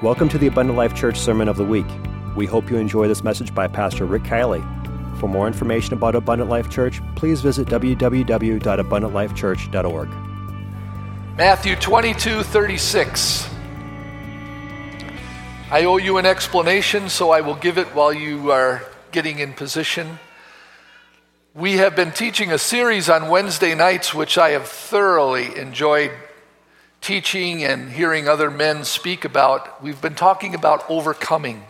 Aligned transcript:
Welcome 0.00 0.28
to 0.28 0.38
the 0.38 0.46
Abundant 0.46 0.78
Life 0.78 0.94
Church 0.94 1.18
Sermon 1.18 1.48
of 1.48 1.56
the 1.56 1.64
Week. 1.64 1.84
We 2.36 2.46
hope 2.46 2.70
you 2.70 2.76
enjoy 2.76 3.08
this 3.08 3.24
message 3.24 3.52
by 3.52 3.66
Pastor 3.66 4.04
Rick 4.04 4.22
Kielley. 4.22 4.62
For 5.18 5.26
more 5.26 5.48
information 5.48 5.94
about 5.94 6.14
Abundant 6.14 6.48
Life 6.48 6.70
Church, 6.70 7.00
please 7.16 7.40
visit 7.40 7.66
www.abundantlifechurch.org. 7.66 10.08
Matthew 11.36 11.74
22 11.74 12.44
36. 12.44 13.50
I 15.72 15.84
owe 15.84 15.96
you 15.96 16.18
an 16.18 16.26
explanation, 16.26 17.08
so 17.08 17.32
I 17.32 17.40
will 17.40 17.56
give 17.56 17.76
it 17.76 17.88
while 17.88 18.12
you 18.12 18.52
are 18.52 18.84
getting 19.10 19.40
in 19.40 19.52
position. 19.52 20.20
We 21.54 21.78
have 21.78 21.96
been 21.96 22.12
teaching 22.12 22.52
a 22.52 22.58
series 22.58 23.10
on 23.10 23.30
Wednesday 23.30 23.74
nights, 23.74 24.14
which 24.14 24.38
I 24.38 24.50
have 24.50 24.68
thoroughly 24.68 25.58
enjoyed 25.58 26.12
teaching 27.00 27.64
and 27.64 27.90
hearing 27.90 28.28
other 28.28 28.50
men 28.50 28.84
speak 28.84 29.24
about, 29.24 29.82
we've 29.82 30.00
been 30.00 30.14
talking 30.14 30.54
about 30.54 30.88
overcoming. 30.90 31.64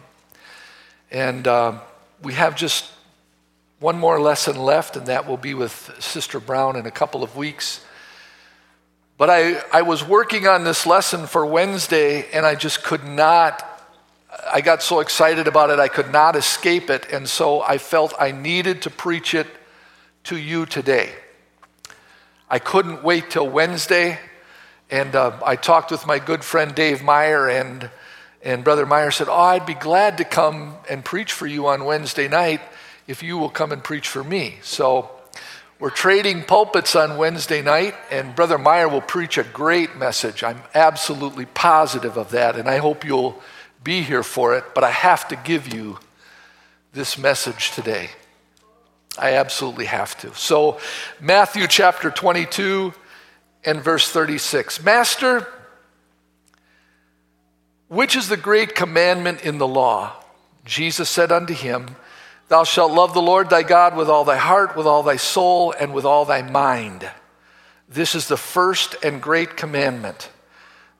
And 1.10 1.46
uh, 1.46 1.78
we 2.22 2.34
have 2.34 2.56
just 2.56 2.90
one 3.80 3.98
more 3.98 4.20
lesson 4.20 4.56
left, 4.56 4.96
and 4.96 5.06
that 5.06 5.26
will 5.26 5.36
be 5.36 5.54
with 5.54 5.94
Sister 6.00 6.40
Brown 6.40 6.76
in 6.76 6.86
a 6.86 6.90
couple 6.90 7.22
of 7.22 7.36
weeks. 7.36 7.84
But 9.16 9.30
I, 9.30 9.62
I 9.72 9.82
was 9.82 10.04
working 10.04 10.46
on 10.46 10.64
this 10.64 10.86
lesson 10.86 11.26
for 11.26 11.44
Wednesday, 11.46 12.28
and 12.32 12.44
I 12.44 12.54
just 12.54 12.82
could 12.82 13.04
not. 13.04 13.64
I 14.52 14.60
got 14.60 14.82
so 14.82 15.00
excited 15.00 15.48
about 15.48 15.70
it, 15.70 15.78
I 15.78 15.88
could 15.88 16.12
not 16.12 16.36
escape 16.36 16.90
it. 16.90 17.06
And 17.12 17.28
so 17.28 17.62
I 17.62 17.78
felt 17.78 18.14
I 18.18 18.32
needed 18.32 18.82
to 18.82 18.90
preach 18.90 19.34
it 19.34 19.46
to 20.24 20.36
you 20.36 20.66
today. 20.66 21.12
I 22.50 22.58
couldn't 22.58 23.02
wait 23.02 23.30
till 23.30 23.48
Wednesday. 23.48 24.18
And 24.90 25.14
uh, 25.14 25.38
I 25.44 25.56
talked 25.56 25.90
with 25.90 26.06
my 26.06 26.18
good 26.18 26.42
friend 26.42 26.74
Dave 26.74 27.02
Meyer, 27.02 27.48
and, 27.48 27.90
and 28.42 28.64
Brother 28.64 28.86
Meyer 28.86 29.10
said, 29.10 29.28
Oh, 29.28 29.34
I'd 29.34 29.66
be 29.66 29.74
glad 29.74 30.18
to 30.18 30.24
come 30.24 30.76
and 30.88 31.04
preach 31.04 31.32
for 31.32 31.46
you 31.46 31.66
on 31.66 31.84
Wednesday 31.84 32.28
night 32.28 32.60
if 33.06 33.22
you 33.22 33.36
will 33.36 33.50
come 33.50 33.72
and 33.72 33.84
preach 33.84 34.08
for 34.08 34.24
me. 34.24 34.58
So 34.62 35.10
we're 35.78 35.90
trading 35.90 36.42
pulpits 36.42 36.96
on 36.96 37.18
Wednesday 37.18 37.62
night, 37.62 37.94
and 38.10 38.34
Brother 38.34 38.58
Meyer 38.58 38.88
will 38.88 39.02
preach 39.02 39.38
a 39.38 39.44
great 39.44 39.96
message. 39.96 40.42
I'm 40.42 40.62
absolutely 40.74 41.46
positive 41.46 42.16
of 42.16 42.30
that, 42.30 42.56
and 42.56 42.68
I 42.68 42.78
hope 42.78 43.04
you'll 43.04 43.40
be 43.84 44.02
here 44.02 44.22
for 44.22 44.56
it. 44.56 44.64
But 44.74 44.84
I 44.84 44.90
have 44.90 45.28
to 45.28 45.36
give 45.36 45.72
you 45.72 45.98
this 46.92 47.18
message 47.18 47.72
today. 47.72 48.10
I 49.18 49.34
absolutely 49.34 49.86
have 49.86 50.16
to. 50.18 50.34
So, 50.34 50.80
Matthew 51.20 51.66
chapter 51.66 52.10
22 52.10 52.94
and 53.68 53.82
verse 53.82 54.10
36. 54.10 54.82
Master, 54.82 55.46
which 57.88 58.16
is 58.16 58.28
the 58.28 58.36
great 58.38 58.74
commandment 58.74 59.42
in 59.42 59.58
the 59.58 59.68
law? 59.68 60.14
Jesus 60.64 61.10
said 61.10 61.30
unto 61.30 61.52
him, 61.52 61.96
Thou 62.48 62.64
shalt 62.64 62.92
love 62.92 63.12
the 63.12 63.20
Lord 63.20 63.50
thy 63.50 63.62
God 63.62 63.94
with 63.94 64.08
all 64.08 64.24
thy 64.24 64.38
heart, 64.38 64.74
with 64.74 64.86
all 64.86 65.02
thy 65.02 65.16
soul, 65.16 65.74
and 65.78 65.92
with 65.92 66.06
all 66.06 66.24
thy 66.24 66.40
mind. 66.40 67.10
This 67.86 68.14
is 68.14 68.26
the 68.26 68.38
first 68.38 68.96
and 69.04 69.20
great 69.20 69.54
commandment. 69.54 70.30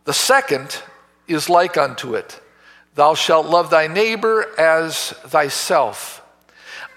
The 0.05 0.13
second 0.13 0.83
is 1.27 1.49
like 1.49 1.79
unto 1.79 2.15
it 2.15 2.39
Thou 2.97 3.15
shalt 3.15 3.47
love 3.47 3.71
thy 3.71 3.87
neighbor 3.87 4.45
as 4.59 5.13
thyself. 5.25 6.23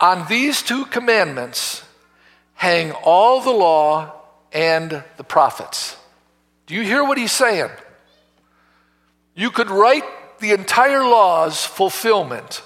On 0.02 0.28
these 0.28 0.64
two 0.64 0.84
commandments 0.84 1.86
hang 2.56 2.92
all 2.92 3.40
the 3.40 3.52
law 3.52 4.21
and 4.52 5.04
the 5.18 5.24
prophets. 5.24 5.98
Do 6.66 6.76
you 6.76 6.84
hear 6.84 7.04
what 7.04 7.18
he's 7.18 7.32
saying? 7.32 7.70
You 9.36 9.52
could 9.52 9.70
write 9.70 10.04
the 10.40 10.52
entire 10.52 11.04
law's 11.04 11.66
fulfillment 11.66 12.62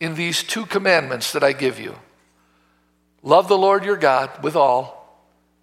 in 0.00 0.14
these 0.14 0.42
two 0.42 0.66
commandments 0.66 1.32
that 1.32 1.42
I 1.42 1.52
give 1.52 1.80
you 1.80 1.94
love 3.22 3.48
the 3.48 3.58
Lord 3.58 3.84
your 3.84 3.96
God 3.96 4.30
with 4.44 4.54
all, 4.54 4.96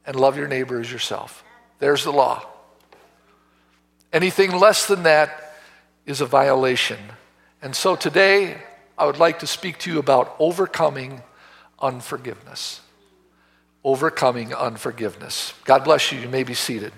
and 0.05 0.17
love 0.17 0.37
your 0.37 0.49
neighbor 0.49 0.81
as 0.81 0.91
yourself. 0.91 1.43
There's 1.79 2.03
the 2.03 2.11
law. 2.11 2.45
Anything 4.11 4.51
less 4.51 4.85
than 4.85 5.03
that 5.03 5.55
is 6.05 6.19
a 6.19 6.25
violation. 6.25 6.99
And 7.61 7.73
so 7.73 7.95
today, 7.95 8.57
I 8.97 9.05
would 9.05 9.17
like 9.17 9.39
to 9.39 9.47
speak 9.47 9.79
to 9.79 9.91
you 9.91 9.99
about 9.99 10.35
overcoming 10.39 11.23
unforgiveness 11.79 12.81
overcoming 13.83 14.53
unforgiveness. 14.53 15.53
God 15.65 15.83
bless 15.83 16.11
you. 16.11 16.19
You 16.19 16.29
may 16.29 16.43
be 16.43 16.53
seated. 16.53 16.93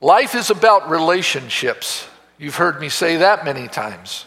Life 0.00 0.34
is 0.34 0.50
about 0.50 0.90
relationships. 0.90 2.06
You've 2.38 2.56
heard 2.56 2.80
me 2.80 2.88
say 2.88 3.18
that 3.18 3.44
many 3.44 3.68
times. 3.68 4.26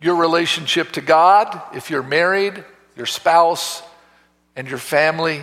Your 0.00 0.16
relationship 0.16 0.92
to 0.92 1.00
God, 1.00 1.60
if 1.74 1.90
you're 1.90 2.02
married, 2.02 2.62
your 2.94 3.06
spouse, 3.06 3.82
and 4.54 4.68
your 4.68 4.78
family, 4.78 5.42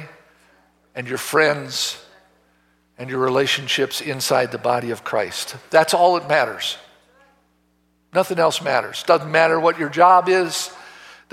and 0.95 1.07
your 1.07 1.17
friends, 1.17 1.99
and 2.97 3.09
your 3.09 3.19
relationships 3.19 4.01
inside 4.01 4.51
the 4.51 4.57
body 4.59 4.91
of 4.91 5.03
Christ. 5.03 5.55
That's 5.71 5.93
all 5.95 6.13
that 6.19 6.27
matters. 6.29 6.77
Nothing 8.13 8.37
else 8.37 8.61
matters. 8.61 9.01
Doesn't 9.03 9.31
matter 9.31 9.59
what 9.59 9.79
your 9.79 9.89
job 9.89 10.29
is, 10.29 10.71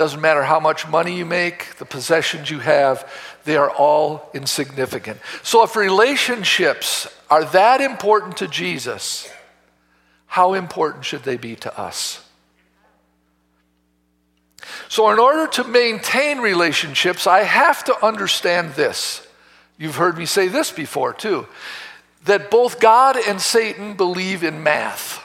doesn't 0.00 0.22
matter 0.22 0.42
how 0.42 0.58
much 0.58 0.88
money 0.88 1.18
you 1.18 1.26
make, 1.26 1.76
the 1.76 1.84
possessions 1.84 2.50
you 2.50 2.58
have, 2.58 3.06
they 3.44 3.58
are 3.58 3.68
all 3.68 4.30
insignificant. 4.32 5.20
So, 5.42 5.62
if 5.62 5.76
relationships 5.76 7.06
are 7.28 7.44
that 7.44 7.82
important 7.82 8.38
to 8.38 8.48
Jesus, 8.48 9.30
how 10.24 10.54
important 10.54 11.04
should 11.04 11.22
they 11.24 11.36
be 11.36 11.54
to 11.56 11.78
us? 11.78 12.24
So, 14.88 15.10
in 15.10 15.18
order 15.18 15.46
to 15.48 15.64
maintain 15.64 16.38
relationships, 16.38 17.26
I 17.26 17.42
have 17.42 17.84
to 17.84 18.02
understand 18.02 18.72
this. 18.76 19.26
You've 19.76 19.96
heard 19.96 20.16
me 20.16 20.24
say 20.24 20.48
this 20.48 20.72
before, 20.72 21.12
too 21.12 21.46
that 22.24 22.50
both 22.50 22.80
God 22.80 23.16
and 23.16 23.38
Satan 23.38 23.94
believe 23.98 24.44
in 24.44 24.62
math. 24.62 25.22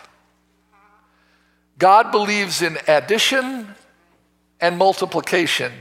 God 1.78 2.12
believes 2.12 2.62
in 2.62 2.78
addition 2.90 3.74
and 4.60 4.78
multiplication, 4.78 5.72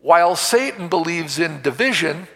while 0.00 0.36
Satan 0.36 0.88
believes 0.88 1.38
in 1.38 1.62
division. 1.62 2.26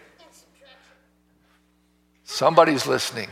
Somebody's 2.24 2.86
listening. 2.86 3.28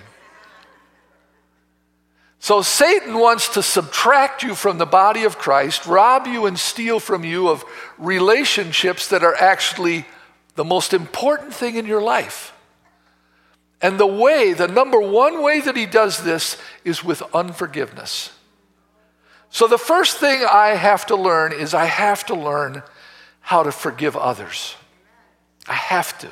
So 2.38 2.62
Satan 2.62 3.18
wants 3.18 3.50
to 3.50 3.62
subtract 3.62 4.42
you 4.42 4.54
from 4.54 4.78
the 4.78 4.86
body 4.86 5.24
of 5.24 5.36
Christ, 5.36 5.84
rob 5.86 6.26
you 6.26 6.46
and 6.46 6.58
steal 6.58 6.98
from 6.98 7.22
you 7.22 7.48
of 7.48 7.64
relationships 7.98 9.08
that 9.08 9.22
are 9.22 9.34
actually 9.34 10.06
the 10.54 10.64
most 10.64 10.94
important 10.94 11.54
thing 11.54 11.76
in 11.76 11.86
your 11.86 12.00
life. 12.00 12.54
And 13.82 13.98
the 13.98 14.06
way, 14.06 14.52
the 14.52 14.68
number 14.68 15.00
one 15.00 15.42
way 15.42 15.60
that 15.60 15.76
he 15.76 15.86
does 15.86 16.22
this 16.22 16.56
is 16.84 17.04
with 17.04 17.22
unforgiveness. 17.34 18.32
So, 19.50 19.66
the 19.66 19.78
first 19.78 20.18
thing 20.18 20.44
I 20.50 20.68
have 20.68 21.06
to 21.06 21.16
learn 21.16 21.52
is 21.52 21.74
I 21.74 21.86
have 21.86 22.24
to 22.26 22.34
learn 22.34 22.82
how 23.40 23.64
to 23.64 23.72
forgive 23.72 24.16
others. 24.16 24.76
I 25.66 25.74
have 25.74 26.16
to. 26.20 26.30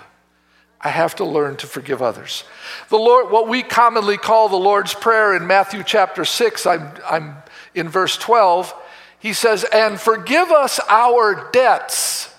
I 0.80 0.90
have 0.90 1.16
to 1.16 1.24
learn 1.24 1.56
to 1.56 1.66
forgive 1.66 2.00
others. 2.00 2.44
The 2.88 2.98
Lord, 2.98 3.32
what 3.32 3.48
we 3.48 3.64
commonly 3.64 4.16
call 4.16 4.48
the 4.48 4.56
Lord's 4.56 4.94
Prayer 4.94 5.34
in 5.34 5.46
Matthew 5.46 5.82
chapter 5.82 6.24
6, 6.24 6.66
I'm, 6.66 6.92
I'm 7.04 7.36
in 7.74 7.88
verse 7.88 8.16
12, 8.16 8.72
he 9.18 9.32
says, 9.32 9.64
And 9.64 9.98
forgive 10.00 10.52
us 10.52 10.78
our 10.88 11.50
debts 11.50 12.32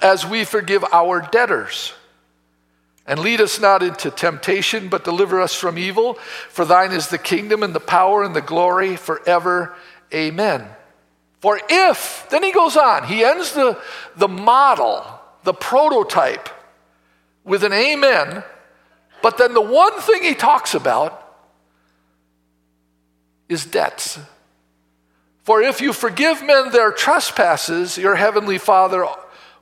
as 0.00 0.24
we 0.24 0.44
forgive 0.44 0.84
our 0.92 1.20
debtors. 1.20 1.92
And 3.06 3.20
lead 3.20 3.40
us 3.40 3.60
not 3.60 3.82
into 3.82 4.10
temptation, 4.10 4.88
but 4.88 5.04
deliver 5.04 5.40
us 5.40 5.54
from 5.54 5.76
evil. 5.76 6.14
For 6.48 6.64
thine 6.64 6.92
is 6.92 7.08
the 7.08 7.18
kingdom 7.18 7.62
and 7.62 7.74
the 7.74 7.80
power 7.80 8.24
and 8.24 8.34
the 8.34 8.40
glory 8.40 8.96
forever. 8.96 9.74
Amen. 10.12 10.66
For 11.40 11.60
if, 11.68 12.26
then 12.30 12.42
he 12.42 12.52
goes 12.52 12.76
on, 12.76 13.04
he 13.04 13.22
ends 13.22 13.52
the, 13.52 13.78
the 14.16 14.28
model, 14.28 15.04
the 15.42 15.52
prototype, 15.52 16.48
with 17.44 17.62
an 17.64 17.74
amen. 17.74 18.42
But 19.22 19.36
then 19.36 19.52
the 19.52 19.60
one 19.60 20.00
thing 20.00 20.22
he 20.22 20.34
talks 20.34 20.74
about 20.74 21.20
is 23.50 23.66
debts. 23.66 24.18
For 25.42 25.60
if 25.60 25.82
you 25.82 25.92
forgive 25.92 26.42
men 26.42 26.70
their 26.72 26.90
trespasses, 26.90 27.98
your 27.98 28.14
heavenly 28.14 28.56
Father 28.56 29.06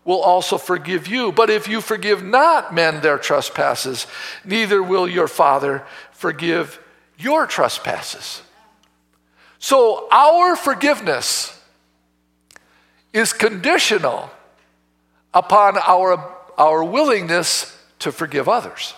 will 0.05 0.21
also 0.21 0.59
forgive 0.59 1.07
you. 1.07 1.33
But 1.33 1.51
if 1.51 1.69
you 1.69 1.81
forgive 1.81 2.25
not 2.25 2.75
men 2.75 3.01
their 3.01 3.19
trespasses, 3.19 4.07
neither 4.45 4.83
will 4.83 5.09
your 5.09 5.29
Father 5.29 5.85
forgive 6.13 6.81
your 7.19 7.47
trespasses. 7.47 8.43
So 9.59 10.09
our 10.11 10.57
forgiveness 10.57 11.57
is 13.13 13.33
conditional 13.33 14.31
upon 15.33 15.79
our, 15.79 16.35
our 16.59 16.83
willingness 16.83 17.79
to 18.01 18.11
forgive 18.11 18.49
others. 18.49 18.95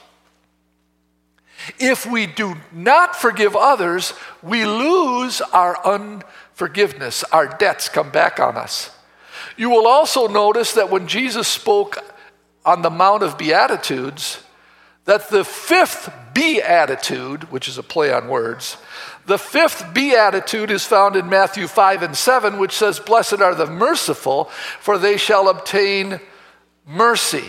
If 1.79 2.07
we 2.07 2.27
do 2.27 2.57
not 2.73 3.17
forgive 3.17 3.57
others, 3.57 4.15
we 4.43 4.65
lose 4.65 5.41
our 5.41 5.85
unforgiveness. 5.87 7.25
Our 7.25 7.47
debts 7.47 7.89
come 7.89 8.11
back 8.11 8.41
on 8.41 8.57
us. 8.57 8.91
You 9.57 9.71
will 9.71 9.87
also 9.87 10.27
notice 10.27 10.73
that 10.73 10.91
when 10.91 11.07
Jesus 11.07 11.47
spoke 11.47 11.99
on 12.65 12.83
the 12.83 12.91
Mount 12.91 13.23
of 13.23 13.39
Beatitudes, 13.39 14.43
that 15.05 15.29
the 15.31 15.45
fifth 15.45 16.13
beatitude, 16.33 17.51
which 17.53 17.69
is 17.69 17.79
a 17.79 17.83
play 17.83 18.13
on 18.13 18.29
words, 18.29 18.77
the 19.27 19.39
fifth 19.39 19.95
beatitude 19.95 20.71
is 20.71 20.85
found 20.85 21.17
in 21.17 21.29
Matthew 21.29 21.67
5 21.67 22.03
and 22.03 22.17
7, 22.17 22.59
which 22.59 22.73
says, 22.73 22.99
Blessed 23.01 23.41
are 23.41 23.55
the 23.55 23.67
merciful, 23.67 24.45
for 24.81 24.99
they 24.99 25.17
shall 25.17 25.49
obtain 25.49 26.21
mercy. 26.87 27.45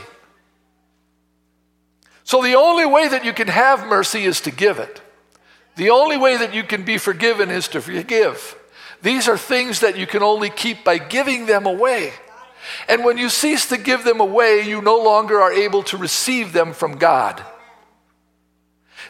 So 2.24 2.42
the 2.42 2.56
only 2.56 2.86
way 2.86 3.08
that 3.08 3.26
you 3.26 3.34
can 3.34 3.48
have 3.48 3.88
mercy 3.88 4.24
is 4.24 4.42
to 4.42 4.52
give 4.52 4.80
it. 4.80 5.02
The 5.76 5.90
only 5.90 6.18
way 6.18 6.38
that 6.38 6.54
you 6.54 6.64
can 6.64 6.84
be 6.84 6.98
forgiven 6.98 7.52
is 7.52 7.68
to 7.70 7.82
forgive. 7.82 8.56
These 9.02 9.28
are 9.28 9.38
things 9.38 9.82
that 9.82 9.98
you 9.98 10.08
can 10.08 10.24
only 10.24 10.50
keep 10.50 10.84
by 10.84 10.98
giving 10.98 11.46
them 11.46 11.66
away. 11.66 12.14
And 12.88 13.04
when 13.04 13.18
you 13.18 13.30
cease 13.30 13.70
to 13.70 13.78
give 13.78 14.04
them 14.04 14.20
away, 14.20 14.62
you 14.62 14.82
no 14.82 14.98
longer 14.98 15.42
are 15.42 15.52
able 15.52 15.84
to 15.84 15.98
receive 15.98 16.54
them 16.54 16.74
from 16.74 16.98
God. 16.98 17.44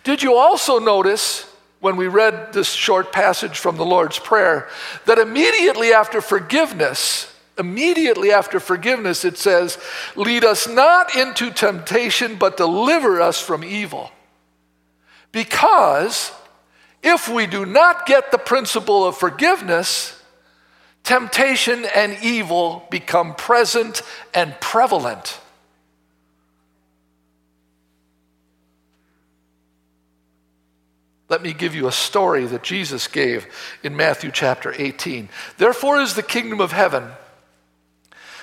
Did 0.03 0.21
you 0.21 0.35
also 0.35 0.79
notice 0.79 1.51
when 1.79 1.95
we 1.95 2.07
read 2.07 2.53
this 2.53 2.71
short 2.71 3.11
passage 3.11 3.57
from 3.57 3.77
the 3.77 3.85
Lord's 3.85 4.19
Prayer 4.19 4.67
that 5.05 5.19
immediately 5.19 5.93
after 5.93 6.21
forgiveness, 6.21 7.33
immediately 7.57 8.31
after 8.31 8.59
forgiveness, 8.59 9.23
it 9.25 9.37
says, 9.37 9.77
Lead 10.15 10.43
us 10.43 10.67
not 10.67 11.15
into 11.15 11.51
temptation, 11.51 12.35
but 12.35 12.57
deliver 12.57 13.21
us 13.21 13.39
from 13.39 13.63
evil. 13.63 14.11
Because 15.31 16.31
if 17.05 17.29
we 17.29 17.45
do 17.45 17.65
not 17.65 18.07
get 18.07 18.31
the 18.31 18.37
principle 18.37 19.05
of 19.05 19.15
forgiveness, 19.15 20.19
temptation 21.03 21.85
and 21.95 22.17
evil 22.23 22.87
become 22.89 23.35
present 23.35 24.01
and 24.33 24.59
prevalent. 24.59 25.39
Let 31.29 31.43
me 31.43 31.53
give 31.53 31.75
you 31.75 31.87
a 31.87 31.91
story 31.91 32.45
that 32.45 32.63
Jesus 32.63 33.07
gave 33.07 33.47
in 33.83 33.95
Matthew 33.95 34.31
chapter 34.31 34.73
18. 34.75 35.29
Therefore 35.57 36.01
is 36.01 36.15
the 36.15 36.23
kingdom 36.23 36.59
of 36.59 36.71
heaven 36.71 37.11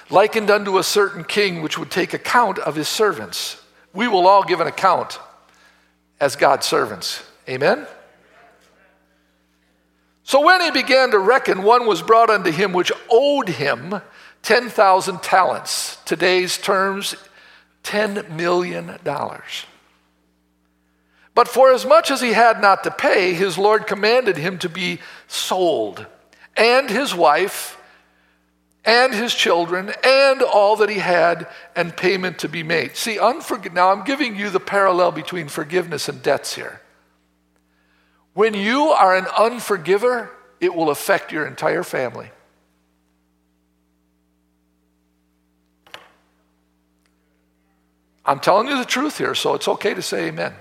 likened 0.08 0.50
unto 0.50 0.78
a 0.78 0.84
certain 0.84 1.24
king 1.24 1.62
which 1.62 1.78
would 1.78 1.90
take 1.90 2.12
account 2.12 2.58
of 2.60 2.76
his 2.76 2.88
servants. 2.88 3.60
We 3.92 4.06
will 4.06 4.28
all 4.28 4.44
give 4.44 4.60
an 4.60 4.66
account 4.66 5.18
as 6.20 6.36
God's 6.36 6.66
servants. 6.66 7.22
Amen? 7.48 7.86
So 10.24 10.44
when 10.44 10.60
he 10.60 10.70
began 10.70 11.10
to 11.10 11.18
reckon, 11.18 11.62
one 11.62 11.86
was 11.86 12.02
brought 12.02 12.30
unto 12.30 12.50
him 12.50 12.72
which 12.72 12.92
owed 13.10 13.48
him 13.48 14.00
10,000 14.42 15.22
talents. 15.22 15.98
Today's 16.04 16.58
terms, 16.58 17.14
$10 17.84 18.30
million. 18.30 18.98
But 21.34 21.48
for 21.48 21.72
as 21.72 21.86
much 21.86 22.10
as 22.10 22.20
he 22.20 22.32
had 22.32 22.60
not 22.60 22.84
to 22.84 22.90
pay, 22.90 23.34
his 23.34 23.56
Lord 23.56 23.86
commanded 23.86 24.36
him 24.36 24.58
to 24.58 24.68
be 24.68 25.00
sold, 25.28 26.06
and 26.56 26.90
his 26.90 27.14
wife, 27.14 27.78
and 28.84 29.14
his 29.14 29.34
children, 29.34 29.92
and 30.04 30.42
all 30.42 30.76
that 30.76 30.90
he 30.90 30.98
had, 30.98 31.48
and 31.74 31.96
payment 31.96 32.40
to 32.40 32.48
be 32.48 32.62
made. 32.62 32.96
See, 32.96 33.16
unforg- 33.16 33.72
now 33.72 33.90
I'm 33.90 34.04
giving 34.04 34.36
you 34.36 34.50
the 34.50 34.60
parallel 34.60 35.12
between 35.12 35.48
forgiveness 35.48 36.08
and 36.08 36.22
debts 36.22 36.54
here. 36.54 36.81
When 38.34 38.54
you 38.54 38.88
are 38.90 39.14
an 39.14 39.24
unforgiver, 39.24 40.30
it 40.60 40.74
will 40.74 40.90
affect 40.90 41.32
your 41.32 41.46
entire 41.46 41.82
family. 41.82 42.30
I'm 48.24 48.38
telling 48.40 48.68
you 48.68 48.78
the 48.78 48.84
truth 48.84 49.18
here, 49.18 49.34
so 49.34 49.54
it's 49.54 49.66
okay 49.66 49.94
to 49.94 50.02
say 50.02 50.28
amen. 50.28 50.54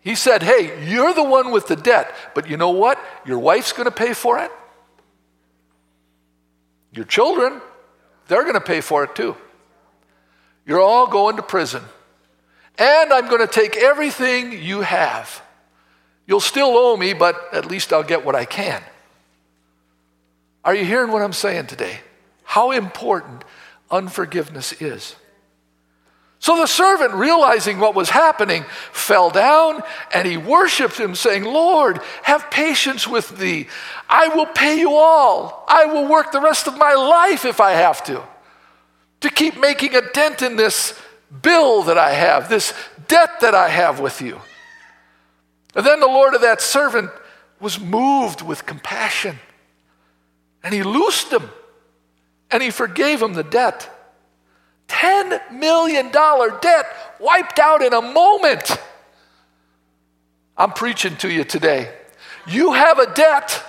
He 0.00 0.14
said, 0.14 0.42
Hey, 0.42 0.88
you're 0.88 1.14
the 1.14 1.22
one 1.22 1.50
with 1.50 1.66
the 1.66 1.76
debt, 1.76 2.14
but 2.34 2.48
you 2.48 2.56
know 2.56 2.70
what? 2.70 2.98
Your 3.24 3.38
wife's 3.38 3.72
going 3.72 3.86
to 3.86 3.90
pay 3.90 4.14
for 4.14 4.38
it. 4.38 4.50
Your 6.92 7.04
children, 7.04 7.60
they're 8.28 8.42
going 8.42 8.54
to 8.54 8.60
pay 8.60 8.80
for 8.80 9.04
it 9.04 9.14
too. 9.14 9.36
You're 10.66 10.80
all 10.80 11.06
going 11.06 11.36
to 11.36 11.42
prison. 11.42 11.82
And 12.78 13.12
I'm 13.12 13.28
going 13.28 13.40
to 13.40 13.52
take 13.52 13.76
everything 13.76 14.52
you 14.52 14.80
have. 14.80 15.42
You'll 16.26 16.40
still 16.40 16.76
owe 16.76 16.96
me, 16.96 17.12
but 17.12 17.52
at 17.52 17.66
least 17.66 17.92
I'll 17.92 18.02
get 18.02 18.24
what 18.24 18.34
I 18.34 18.44
can. 18.44 18.82
Are 20.64 20.74
you 20.74 20.84
hearing 20.84 21.12
what 21.12 21.22
I'm 21.22 21.32
saying 21.32 21.66
today? 21.66 22.00
How 22.44 22.72
important 22.72 23.44
unforgiveness 23.90 24.72
is. 24.80 25.14
So 26.38 26.56
the 26.56 26.66
servant, 26.66 27.14
realizing 27.14 27.78
what 27.78 27.94
was 27.94 28.10
happening, 28.10 28.64
fell 28.92 29.30
down 29.30 29.82
and 30.12 30.28
he 30.28 30.36
worshiped 30.36 30.98
him, 30.98 31.14
saying, 31.14 31.44
Lord, 31.44 32.00
have 32.22 32.50
patience 32.50 33.08
with 33.08 33.38
thee. 33.38 33.66
I 34.10 34.28
will 34.28 34.46
pay 34.46 34.78
you 34.78 34.92
all. 34.92 35.64
I 35.68 35.86
will 35.86 36.06
work 36.06 36.32
the 36.32 36.42
rest 36.42 36.66
of 36.66 36.76
my 36.76 36.92
life 36.92 37.46
if 37.46 37.60
I 37.60 37.72
have 37.72 38.04
to, 38.04 38.22
to 39.20 39.30
keep 39.30 39.58
making 39.58 39.94
a 39.94 40.02
dent 40.12 40.42
in 40.42 40.56
this 40.56 41.00
bill 41.42 41.84
that 41.84 41.98
I 41.98 42.12
have, 42.12 42.48
this 42.48 42.72
debt 43.08 43.40
that 43.40 43.54
I 43.54 43.68
have 43.68 44.00
with 44.00 44.20
you. 44.20 44.40
And 45.74 45.84
then 45.84 46.00
the 46.00 46.06
Lord 46.06 46.34
of 46.34 46.42
that 46.42 46.60
servant 46.60 47.10
was 47.60 47.80
moved 47.80 48.42
with 48.42 48.66
compassion 48.66 49.38
and 50.62 50.72
he 50.72 50.82
loosed 50.82 51.32
him 51.32 51.48
and 52.50 52.62
he 52.62 52.70
forgave 52.70 53.20
him 53.20 53.34
the 53.34 53.42
debt. 53.42 53.90
$10 54.88 55.52
million 55.52 56.10
debt 56.10 56.86
wiped 57.18 57.58
out 57.58 57.82
in 57.82 57.92
a 57.92 58.02
moment. 58.02 58.76
I'm 60.56 60.72
preaching 60.72 61.16
to 61.16 61.30
you 61.30 61.44
today. 61.44 61.92
You 62.46 62.72
have 62.74 62.98
a 62.98 63.12
debt. 63.12 63.63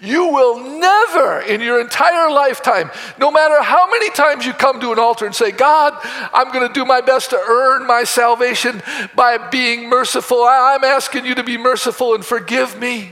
You 0.00 0.28
will 0.28 0.78
never 0.78 1.40
in 1.40 1.60
your 1.60 1.80
entire 1.80 2.30
lifetime, 2.30 2.90
no 3.18 3.32
matter 3.32 3.60
how 3.62 3.90
many 3.90 4.10
times 4.10 4.46
you 4.46 4.52
come 4.52 4.80
to 4.80 4.92
an 4.92 4.98
altar 4.98 5.26
and 5.26 5.34
say, 5.34 5.50
God, 5.50 5.94
I'm 6.32 6.52
going 6.52 6.66
to 6.66 6.72
do 6.72 6.84
my 6.84 7.00
best 7.00 7.30
to 7.30 7.36
earn 7.36 7.86
my 7.86 8.04
salvation 8.04 8.80
by 9.16 9.38
being 9.38 9.88
merciful. 9.88 10.44
I'm 10.44 10.84
asking 10.84 11.24
you 11.24 11.34
to 11.34 11.42
be 11.42 11.58
merciful 11.58 12.14
and 12.14 12.24
forgive 12.24 12.78
me. 12.78 13.10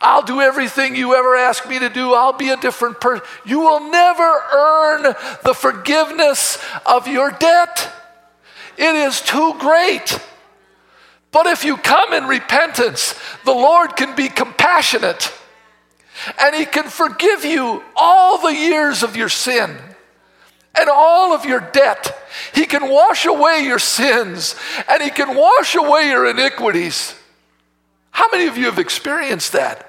I'll 0.00 0.22
do 0.22 0.40
everything 0.40 0.94
you 0.94 1.14
ever 1.14 1.34
ask 1.36 1.68
me 1.68 1.78
to 1.80 1.88
do. 1.88 2.14
I'll 2.14 2.32
be 2.32 2.50
a 2.50 2.56
different 2.56 3.00
person. 3.00 3.26
You 3.44 3.60
will 3.60 3.90
never 3.90 4.42
earn 4.52 5.02
the 5.44 5.54
forgiveness 5.54 6.58
of 6.86 7.08
your 7.08 7.32
debt. 7.32 7.90
It 8.78 8.94
is 8.94 9.20
too 9.20 9.54
great. 9.58 10.18
But 11.32 11.46
if 11.46 11.64
you 11.64 11.76
come 11.76 12.12
in 12.12 12.24
repentance, 12.24 13.14
the 13.44 13.52
Lord 13.52 13.96
can 13.96 14.14
be 14.14 14.28
compassionate 14.28 15.32
and 16.40 16.54
He 16.54 16.66
can 16.66 16.88
forgive 16.88 17.44
you 17.44 17.82
all 17.96 18.38
the 18.38 18.54
years 18.54 19.02
of 19.02 19.16
your 19.16 19.28
sin 19.28 19.76
and 20.78 20.88
all 20.88 21.32
of 21.32 21.44
your 21.44 21.60
debt. 21.60 22.16
He 22.54 22.66
can 22.66 22.88
wash 22.88 23.26
away 23.26 23.62
your 23.64 23.78
sins 23.78 24.54
and 24.88 25.02
He 25.02 25.10
can 25.10 25.36
wash 25.36 25.74
away 25.74 26.08
your 26.08 26.28
iniquities. 26.28 27.14
How 28.10 28.26
many 28.30 28.46
of 28.46 28.56
you 28.56 28.66
have 28.66 28.78
experienced 28.78 29.52
that? 29.52 29.86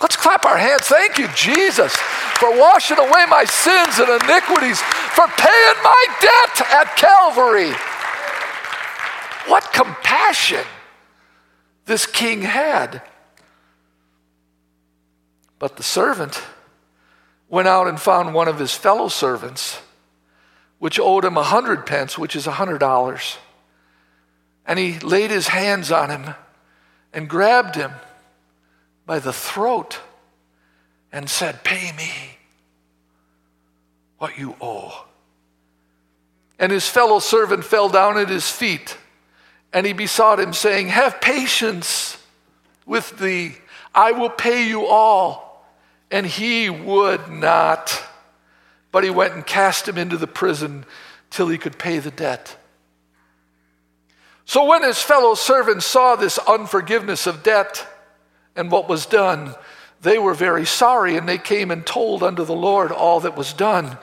Let's 0.00 0.16
clap 0.16 0.46
our 0.46 0.56
hands. 0.56 0.82
Thank 0.82 1.18
you, 1.18 1.28
Jesus, 1.34 1.94
for 1.94 2.58
washing 2.58 2.98
away 2.98 3.26
my 3.28 3.44
sins 3.44 3.98
and 3.98 4.22
iniquities, 4.22 4.80
for 4.80 5.26
paying 5.26 5.82
my 5.84 6.06
debt 6.20 6.66
at 6.72 6.96
Calvary. 6.96 7.72
What 9.46 9.72
compassion 9.72 10.64
this 11.84 12.06
king 12.06 12.42
had. 12.42 13.02
But 15.60 15.76
the 15.76 15.84
servant 15.84 16.42
went 17.48 17.68
out 17.68 17.86
and 17.86 18.00
found 18.00 18.34
one 18.34 18.48
of 18.48 18.58
his 18.58 18.74
fellow 18.74 19.08
servants, 19.08 19.78
which 20.78 20.98
owed 20.98 21.24
him 21.24 21.36
a 21.36 21.42
hundred 21.42 21.84
pence, 21.84 22.16
which 22.18 22.34
is 22.34 22.46
a 22.46 22.52
hundred 22.52 22.78
dollars. 22.78 23.36
And 24.66 24.78
he 24.78 24.98
laid 25.00 25.30
his 25.30 25.48
hands 25.48 25.92
on 25.92 26.08
him 26.08 26.34
and 27.12 27.28
grabbed 27.28 27.76
him 27.76 27.92
by 29.04 29.18
the 29.18 29.34
throat 29.34 30.00
and 31.12 31.28
said, 31.28 31.62
Pay 31.62 31.92
me 31.92 32.10
what 34.16 34.38
you 34.38 34.56
owe. 34.62 35.04
And 36.58 36.72
his 36.72 36.88
fellow 36.88 37.18
servant 37.18 37.64
fell 37.64 37.90
down 37.90 38.16
at 38.16 38.30
his 38.30 38.50
feet 38.50 38.96
and 39.74 39.86
he 39.86 39.92
besought 39.92 40.40
him, 40.40 40.54
saying, 40.54 40.88
Have 40.88 41.20
patience 41.20 42.16
with 42.86 43.18
thee, 43.18 43.56
I 43.94 44.12
will 44.12 44.30
pay 44.30 44.66
you 44.66 44.86
all. 44.86 45.49
And 46.10 46.26
he 46.26 46.68
would 46.68 47.28
not, 47.28 48.02
but 48.90 49.04
he 49.04 49.10
went 49.10 49.34
and 49.34 49.46
cast 49.46 49.86
him 49.86 49.96
into 49.96 50.16
the 50.16 50.26
prison 50.26 50.84
till 51.30 51.48
he 51.48 51.58
could 51.58 51.78
pay 51.78 51.98
the 51.98 52.10
debt. 52.10 52.56
So 54.44 54.64
when 54.64 54.82
his 54.82 55.00
fellow 55.00 55.34
servants 55.34 55.86
saw 55.86 56.16
this 56.16 56.38
unforgiveness 56.38 57.28
of 57.28 57.44
debt 57.44 57.86
and 58.56 58.70
what 58.70 58.88
was 58.88 59.06
done, 59.06 59.54
they 60.02 60.18
were 60.18 60.34
very 60.34 60.66
sorry, 60.66 61.16
and 61.16 61.28
they 61.28 61.38
came 61.38 61.70
and 61.70 61.86
told 61.86 62.22
unto 62.22 62.44
the 62.44 62.54
Lord 62.54 62.90
all 62.90 63.20
that 63.20 63.36
was 63.36 63.52
done. 63.52 63.98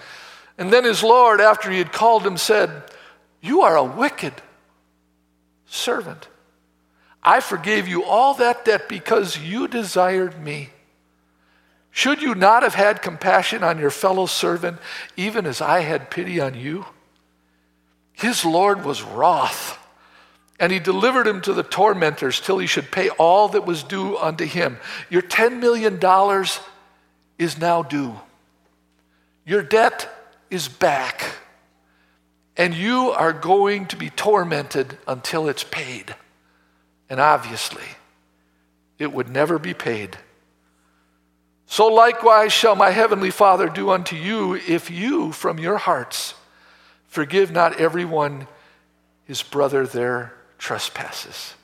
And 0.57 0.71
then 0.71 0.83
his 0.83 1.03
Lord, 1.03 1.41
after 1.41 1.69
he 1.71 1.79
had 1.79 1.91
called 1.91 2.25
him, 2.25 2.37
said, 2.37 2.83
You 3.41 3.61
are 3.61 3.75
a 3.75 3.83
wicked 3.83 4.33
servant. 5.65 6.27
I 7.21 7.39
forgave 7.39 7.87
you 7.87 8.03
all 8.03 8.35
that 8.35 8.63
debt 8.63 8.87
because 8.87 9.37
you 9.37 9.67
desired 9.67 10.41
me. 10.41 10.69
Should 11.97 12.21
you 12.21 12.35
not 12.35 12.61
have 12.61 12.75
had 12.75 13.01
compassion 13.01 13.63
on 13.63 13.79
your 13.79 13.89
fellow 13.89 14.27
servant, 14.27 14.77
even 15.15 15.47
as 15.47 15.61
I 15.61 15.79
had 15.79 16.11
pity 16.11 16.39
on 16.39 16.53
you? 16.53 16.85
His 18.13 18.45
Lord 18.45 18.85
was 18.85 19.01
wroth, 19.01 19.79
and 20.59 20.71
he 20.71 20.77
delivered 20.77 21.25
him 21.25 21.41
to 21.41 21.53
the 21.53 21.63
tormentors 21.63 22.39
till 22.39 22.59
he 22.59 22.67
should 22.67 22.91
pay 22.91 23.09
all 23.09 23.47
that 23.47 23.65
was 23.65 23.81
due 23.81 24.15
unto 24.15 24.45
him. 24.45 24.77
Your 25.09 25.23
$10 25.23 25.59
million 25.59 25.99
is 27.39 27.57
now 27.57 27.81
due. 27.81 28.19
Your 29.43 29.63
debt 29.63 30.07
is 30.51 30.67
back, 30.67 31.23
and 32.55 32.75
you 32.75 33.09
are 33.09 33.33
going 33.33 33.87
to 33.87 33.95
be 33.95 34.11
tormented 34.11 34.99
until 35.07 35.49
it's 35.49 35.63
paid. 35.63 36.13
And 37.09 37.19
obviously, 37.19 37.87
it 38.99 39.11
would 39.11 39.29
never 39.29 39.57
be 39.57 39.73
paid. 39.73 40.19
So 41.67 41.87
likewise 41.87 42.53
shall 42.53 42.75
my 42.75 42.89
heavenly 42.89 43.29
Father 43.29 43.69
do 43.69 43.91
unto 43.91 44.15
you 44.15 44.55
if 44.55 44.89
you 44.89 45.31
from 45.31 45.59
your 45.59 45.77
hearts 45.77 46.33
forgive 47.07 47.51
not 47.51 47.79
everyone 47.79 48.47
his 49.25 49.43
brother 49.43 49.85
their 49.85 50.33
trespasses. 50.57 51.55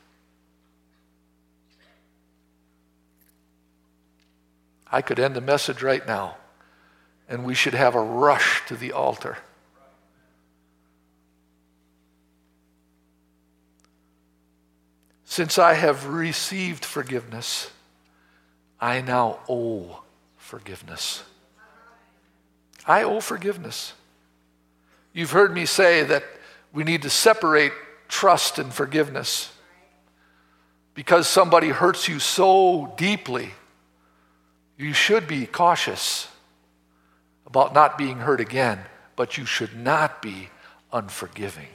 I 4.91 5.01
could 5.01 5.19
end 5.19 5.35
the 5.35 5.41
message 5.41 5.81
right 5.81 6.05
now, 6.05 6.37
and 7.29 7.45
we 7.45 7.55
should 7.55 7.73
have 7.73 7.95
a 7.95 8.01
rush 8.01 8.65
to 8.67 8.75
the 8.75 8.91
altar. 8.91 9.37
Since 15.25 15.57
I 15.57 15.73
have 15.73 16.07
received 16.07 16.85
forgiveness, 16.85 17.71
I 18.83 18.99
now 18.99 19.39
owe 19.47 20.01
forgiveness. 20.35 21.23
I 22.85 23.03
owe 23.03 23.21
forgiveness. 23.21 23.93
You've 25.13 25.31
heard 25.31 25.53
me 25.53 25.65
say 25.65 26.03
that 26.03 26.25
we 26.73 26.83
need 26.83 27.03
to 27.03 27.09
separate 27.09 27.71
trust 28.09 28.59
and 28.59 28.73
forgiveness. 28.73 29.53
Because 30.95 31.29
somebody 31.29 31.69
hurts 31.69 32.09
you 32.09 32.19
so 32.19 32.93
deeply, 32.97 33.51
you 34.77 34.91
should 34.91 35.29
be 35.29 35.45
cautious 35.45 36.27
about 37.47 37.73
not 37.73 37.97
being 37.97 38.17
hurt 38.17 38.41
again, 38.41 38.79
but 39.15 39.37
you 39.37 39.45
should 39.45 39.77
not 39.77 40.21
be 40.21 40.49
unforgiving. 40.91 41.69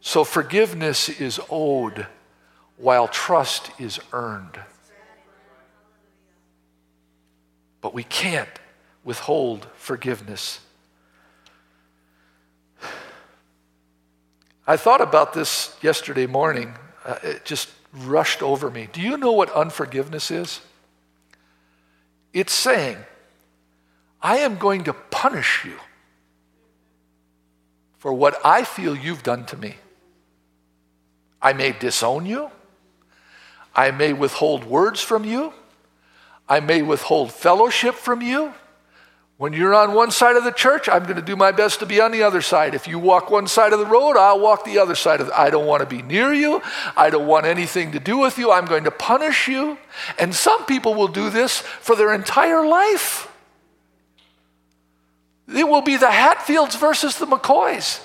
So 0.00 0.22
forgiveness 0.22 1.08
is 1.08 1.40
owed 1.50 2.06
while 2.76 3.08
trust 3.08 3.72
is 3.80 3.98
earned. 4.12 4.60
But 7.84 7.92
we 7.92 8.04
can't 8.04 8.48
withhold 9.04 9.66
forgiveness. 9.76 10.60
I 14.66 14.78
thought 14.78 15.02
about 15.02 15.34
this 15.34 15.76
yesterday 15.82 16.24
morning. 16.24 16.72
Uh, 17.04 17.16
it 17.22 17.44
just 17.44 17.68
rushed 17.92 18.42
over 18.42 18.70
me. 18.70 18.88
Do 18.90 19.02
you 19.02 19.18
know 19.18 19.32
what 19.32 19.50
unforgiveness 19.50 20.30
is? 20.30 20.62
It's 22.32 22.54
saying, 22.54 22.96
I 24.22 24.38
am 24.38 24.56
going 24.56 24.84
to 24.84 24.94
punish 24.94 25.66
you 25.66 25.78
for 27.98 28.14
what 28.14 28.40
I 28.46 28.64
feel 28.64 28.96
you've 28.96 29.22
done 29.22 29.44
to 29.44 29.58
me. 29.58 29.74
I 31.42 31.52
may 31.52 31.72
disown 31.72 32.24
you. 32.24 32.50
I 33.76 33.90
may 33.90 34.14
withhold 34.14 34.64
words 34.64 35.02
from 35.02 35.26
you. 35.26 35.52
I 36.48 36.60
may 36.60 36.82
withhold 36.82 37.32
fellowship 37.32 37.94
from 37.94 38.20
you. 38.22 38.54
When 39.36 39.52
you're 39.52 39.74
on 39.74 39.94
one 39.94 40.12
side 40.12 40.36
of 40.36 40.44
the 40.44 40.52
church, 40.52 40.88
I'm 40.88 41.02
going 41.04 41.16
to 41.16 41.22
do 41.22 41.34
my 41.34 41.50
best 41.50 41.80
to 41.80 41.86
be 41.86 42.00
on 42.00 42.12
the 42.12 42.22
other 42.22 42.40
side. 42.40 42.72
If 42.72 42.86
you 42.86 43.00
walk 43.00 43.30
one 43.30 43.48
side 43.48 43.72
of 43.72 43.80
the 43.80 43.86
road, 43.86 44.16
I'll 44.16 44.38
walk 44.38 44.64
the 44.64 44.78
other 44.78 44.94
side 44.94 45.20
of 45.20 45.26
the 45.26 45.38
I 45.38 45.50
don't 45.50 45.66
want 45.66 45.80
to 45.80 45.86
be 45.86 46.02
near 46.02 46.32
you. 46.32 46.62
I 46.96 47.10
don't 47.10 47.26
want 47.26 47.44
anything 47.44 47.92
to 47.92 48.00
do 48.00 48.16
with 48.18 48.38
you. 48.38 48.52
I'm 48.52 48.66
going 48.66 48.84
to 48.84 48.92
punish 48.92 49.48
you. 49.48 49.76
And 50.20 50.32
some 50.32 50.64
people 50.66 50.94
will 50.94 51.08
do 51.08 51.30
this 51.30 51.58
for 51.58 51.96
their 51.96 52.14
entire 52.14 52.64
life. 52.64 53.28
It 55.48 55.68
will 55.68 55.82
be 55.82 55.96
the 55.96 56.10
Hatfields 56.10 56.76
versus 56.76 57.18
the 57.18 57.26
McCoys. 57.26 58.00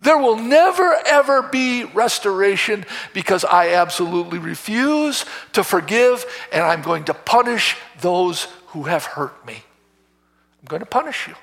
There 0.00 0.18
will 0.18 0.36
never, 0.36 0.96
ever 1.06 1.42
be 1.42 1.84
restoration 1.84 2.84
because 3.12 3.44
I 3.44 3.74
absolutely 3.74 4.38
refuse 4.38 5.24
to 5.54 5.64
forgive 5.64 6.24
and 6.52 6.62
I'm 6.62 6.82
going 6.82 7.04
to 7.04 7.14
punish 7.14 7.76
those 8.00 8.44
who 8.68 8.84
have 8.84 9.04
hurt 9.04 9.44
me. 9.44 9.54
I'm 9.54 10.66
going 10.66 10.80
to 10.80 10.86
punish 10.86 11.26
you. 11.26 11.34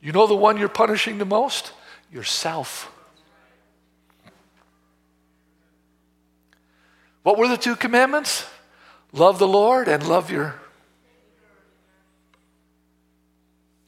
You 0.00 0.12
know 0.12 0.26
the 0.26 0.36
one 0.36 0.56
you're 0.56 0.68
punishing 0.68 1.18
the 1.18 1.24
most? 1.24 1.72
Yourself. 2.12 2.90
What 7.24 7.38
were 7.38 7.48
the 7.48 7.56
two 7.56 7.74
commandments? 7.74 8.46
Love 9.12 9.38
the 9.38 9.48
Lord 9.48 9.88
and 9.88 10.06
love 10.06 10.30
your. 10.30 10.60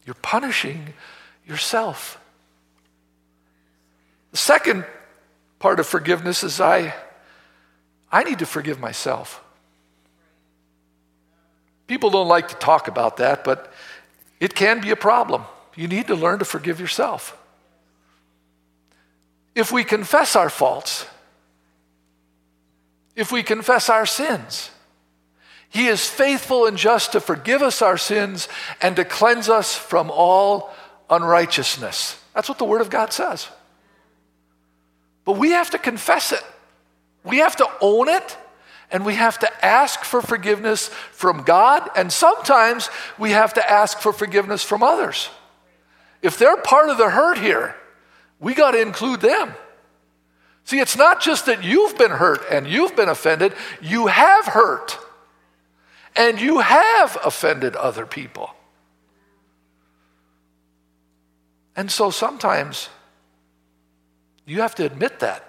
You're 0.04 0.14
punishing 0.14 0.94
yourself. 1.46 2.18
The 4.36 4.42
second 4.42 4.84
part 5.60 5.80
of 5.80 5.86
forgiveness 5.86 6.44
is 6.44 6.60
I, 6.60 6.92
I 8.12 8.22
need 8.22 8.40
to 8.40 8.44
forgive 8.44 8.78
myself. 8.78 9.42
People 11.86 12.10
don't 12.10 12.28
like 12.28 12.48
to 12.48 12.54
talk 12.56 12.86
about 12.86 13.16
that, 13.16 13.44
but 13.44 13.72
it 14.38 14.54
can 14.54 14.82
be 14.82 14.90
a 14.90 14.96
problem. 14.96 15.44
You 15.74 15.88
need 15.88 16.08
to 16.08 16.14
learn 16.14 16.40
to 16.40 16.44
forgive 16.44 16.78
yourself. 16.78 17.34
If 19.54 19.72
we 19.72 19.84
confess 19.84 20.36
our 20.36 20.50
faults, 20.50 21.06
if 23.14 23.32
we 23.32 23.42
confess 23.42 23.88
our 23.88 24.04
sins, 24.04 24.70
He 25.70 25.86
is 25.86 26.06
faithful 26.06 26.66
and 26.66 26.76
just 26.76 27.12
to 27.12 27.20
forgive 27.20 27.62
us 27.62 27.80
our 27.80 27.96
sins 27.96 28.48
and 28.82 28.96
to 28.96 29.04
cleanse 29.06 29.48
us 29.48 29.74
from 29.74 30.10
all 30.10 30.74
unrighteousness. 31.08 32.22
That's 32.34 32.50
what 32.50 32.58
the 32.58 32.66
Word 32.66 32.82
of 32.82 32.90
God 32.90 33.14
says. 33.14 33.48
But 35.26 35.36
we 35.36 35.50
have 35.50 35.70
to 35.70 35.78
confess 35.78 36.32
it. 36.32 36.42
We 37.22 37.38
have 37.38 37.56
to 37.56 37.68
own 37.82 38.08
it 38.08 38.38
and 38.90 39.04
we 39.04 39.16
have 39.16 39.38
to 39.40 39.64
ask 39.64 40.04
for 40.04 40.22
forgiveness 40.22 40.88
from 41.10 41.42
God, 41.42 41.90
and 41.96 42.12
sometimes 42.12 42.88
we 43.18 43.32
have 43.32 43.54
to 43.54 43.70
ask 43.70 43.98
for 43.98 44.12
forgiveness 44.12 44.62
from 44.62 44.84
others. 44.84 45.28
If 46.22 46.38
they're 46.38 46.56
part 46.56 46.88
of 46.88 46.96
the 46.96 47.10
hurt 47.10 47.38
here, 47.38 47.74
we 48.38 48.54
got 48.54 48.70
to 48.70 48.80
include 48.80 49.20
them. 49.20 49.54
See, 50.64 50.78
it's 50.78 50.96
not 50.96 51.20
just 51.20 51.46
that 51.46 51.64
you've 51.64 51.98
been 51.98 52.12
hurt 52.12 52.42
and 52.50 52.66
you've 52.66 52.94
been 52.94 53.08
offended, 53.08 53.54
you 53.80 54.06
have 54.06 54.46
hurt 54.46 54.98
and 56.14 56.40
you 56.40 56.60
have 56.60 57.18
offended 57.24 57.76
other 57.76 58.06
people. 58.06 58.50
And 61.76 61.90
so 61.90 62.10
sometimes 62.10 62.88
you 64.46 64.60
have 64.62 64.74
to 64.76 64.86
admit 64.86 65.20
that. 65.20 65.42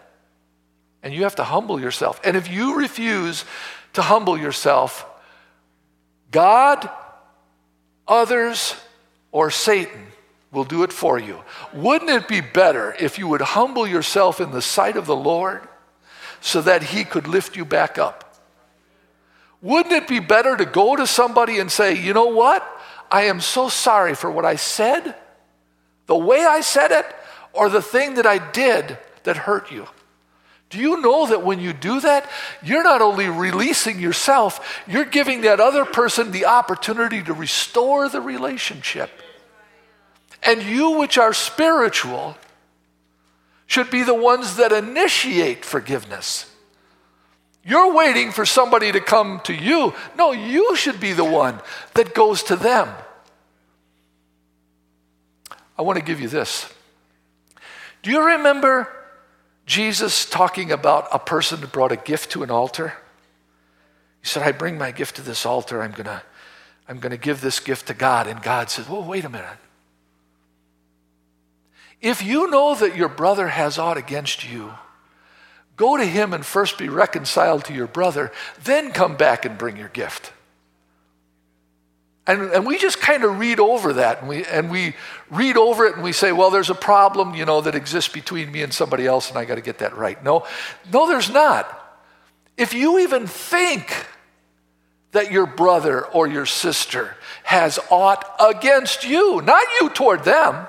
And 1.03 1.13
you 1.13 1.23
have 1.23 1.35
to 1.35 1.43
humble 1.43 1.79
yourself. 1.79 2.19
And 2.23 2.35
if 2.35 2.51
you 2.51 2.77
refuse 2.79 3.45
to 3.93 4.01
humble 4.01 4.37
yourself, 4.37 5.05
God, 6.31 6.89
others, 8.07 8.75
or 9.31 9.49
Satan 9.51 10.07
will 10.51 10.63
do 10.63 10.83
it 10.83 10.91
for 10.91 11.19
you. 11.19 11.39
Wouldn't 11.73 12.09
it 12.09 12.27
be 12.27 12.41
better 12.41 12.95
if 12.99 13.19
you 13.19 13.27
would 13.27 13.41
humble 13.41 13.87
yourself 13.87 14.41
in 14.41 14.51
the 14.51 14.61
sight 14.61 14.97
of 14.97 15.05
the 15.05 15.15
Lord 15.15 15.67
so 16.41 16.61
that 16.61 16.83
he 16.83 17.03
could 17.03 17.27
lift 17.27 17.55
you 17.55 17.63
back 17.63 17.97
up? 17.97 18.35
Wouldn't 19.61 19.93
it 19.93 20.07
be 20.07 20.19
better 20.19 20.55
to 20.55 20.65
go 20.65 20.95
to 20.95 21.07
somebody 21.07 21.59
and 21.59 21.71
say, 21.71 21.95
you 21.95 22.13
know 22.13 22.27
what? 22.27 22.67
I 23.11 23.23
am 23.23 23.41
so 23.41 23.69
sorry 23.69 24.15
for 24.15 24.29
what 24.29 24.45
I 24.45 24.55
said, 24.55 25.15
the 26.07 26.17
way 26.17 26.43
I 26.43 26.61
said 26.61 26.91
it, 26.91 27.05
or 27.53 27.69
the 27.69 27.81
thing 27.81 28.15
that 28.15 28.25
I 28.25 28.37
did 28.51 28.97
that 29.23 29.37
hurt 29.37 29.71
you. 29.71 29.87
Do 30.69 30.79
you 30.79 31.01
know 31.01 31.27
that 31.27 31.43
when 31.43 31.59
you 31.59 31.71
do 31.71 32.01
that, 32.01 32.29
you're 32.61 32.83
not 32.83 33.01
only 33.01 33.29
releasing 33.29 33.99
yourself, 33.99 34.81
you're 34.85 35.05
giving 35.05 35.41
that 35.41 35.59
other 35.59 35.85
person 35.85 36.31
the 36.31 36.45
opportunity 36.45 37.23
to 37.23 37.33
restore 37.33 38.09
the 38.09 38.19
relationship. 38.19 39.09
And 40.43 40.61
you, 40.61 40.99
which 40.99 41.17
are 41.17 41.33
spiritual, 41.33 42.37
should 43.65 43.89
be 43.89 44.03
the 44.03 44.13
ones 44.13 44.57
that 44.57 44.71
initiate 44.71 45.63
forgiveness. 45.63 46.51
You're 47.63 47.93
waiting 47.93 48.31
for 48.31 48.45
somebody 48.45 48.91
to 48.91 49.01
come 49.01 49.41
to 49.45 49.53
you. 49.53 49.93
No, 50.17 50.31
you 50.31 50.75
should 50.75 50.99
be 50.99 51.13
the 51.13 51.25
one 51.25 51.59
that 51.95 52.13
goes 52.13 52.43
to 52.43 52.55
them. 52.55 52.89
I 55.77 55.81
want 55.81 55.99
to 55.99 56.03
give 56.03 56.19
you 56.19 56.29
this. 56.29 56.73
Do 58.03 58.11
you 58.11 58.25
remember 58.25 58.91
Jesus 59.65 60.29
talking 60.29 60.71
about 60.71 61.07
a 61.11 61.19
person 61.19 61.59
who 61.59 61.67
brought 61.67 61.91
a 61.91 61.97
gift 61.97 62.31
to 62.31 62.43
an 62.43 62.51
altar? 62.51 62.93
He 64.21 64.27
said, 64.27 64.43
I 64.43 64.51
bring 64.51 64.77
my 64.77 64.91
gift 64.91 65.17
to 65.17 65.21
this 65.21 65.45
altar. 65.45 65.81
I'm 65.81 65.91
going 65.91 66.05
to 66.05 66.21
I'm 66.89 66.99
going 66.99 67.11
to 67.11 67.17
give 67.17 67.41
this 67.41 67.59
gift 67.59 67.87
to 67.87 67.93
God. 67.93 68.27
And 68.27 68.41
God 68.41 68.69
says, 68.69 68.87
Well, 68.87 69.03
wait 69.03 69.25
a 69.25 69.29
minute. 69.29 69.57
If 72.01 72.23
you 72.23 72.49
know 72.49 72.75
that 72.75 72.95
your 72.95 73.09
brother 73.09 73.47
has 73.47 73.77
aught 73.77 73.97
against 73.97 74.49
you, 74.49 74.73
go 75.75 75.97
to 75.97 76.05
him 76.05 76.33
and 76.33 76.45
first 76.45 76.77
be 76.77 76.89
reconciled 76.89 77.65
to 77.65 77.73
your 77.73 77.87
brother, 77.87 78.31
then 78.63 78.91
come 78.91 79.17
back 79.17 79.45
and 79.45 79.57
bring 79.57 79.77
your 79.77 79.89
gift. 79.89 80.31
And, 82.27 82.51
and 82.51 82.65
we 82.65 82.77
just 82.77 82.99
kind 82.99 83.23
of 83.23 83.39
read 83.39 83.59
over 83.59 83.93
that 83.93 84.19
and 84.19 84.27
we, 84.27 84.43
and 84.45 84.69
we 84.69 84.95
read 85.31 85.55
over 85.55 85.85
it 85.85 85.95
and 85.95 86.03
we 86.03 86.11
say, 86.11 86.33
well, 86.33 86.51
there's 86.51 86.69
a 86.69 86.75
problem, 86.75 87.33
you 87.33 87.45
know, 87.45 87.61
that 87.61 87.73
exists 87.73 88.13
between 88.13 88.51
me 88.51 88.63
and 88.63 88.73
somebody 88.73 89.07
else 89.07 89.29
and 89.29 89.39
I 89.39 89.45
got 89.45 89.55
to 89.55 89.61
get 89.61 89.77
that 89.79 89.95
right. 89.95 90.21
No, 90.21 90.45
no, 90.91 91.07
there's 91.07 91.29
not. 91.29 91.73
If 92.57 92.73
you 92.73 92.99
even 92.99 93.27
think 93.27 94.05
that 95.13 95.31
your 95.31 95.45
brother 95.45 96.05
or 96.05 96.27
your 96.27 96.45
sister 96.45 97.15
has 97.43 97.79
aught 97.89 98.29
against 98.41 99.05
you, 99.05 99.41
not 99.41 99.63
you 99.79 99.89
toward 99.89 100.25
them, 100.25 100.67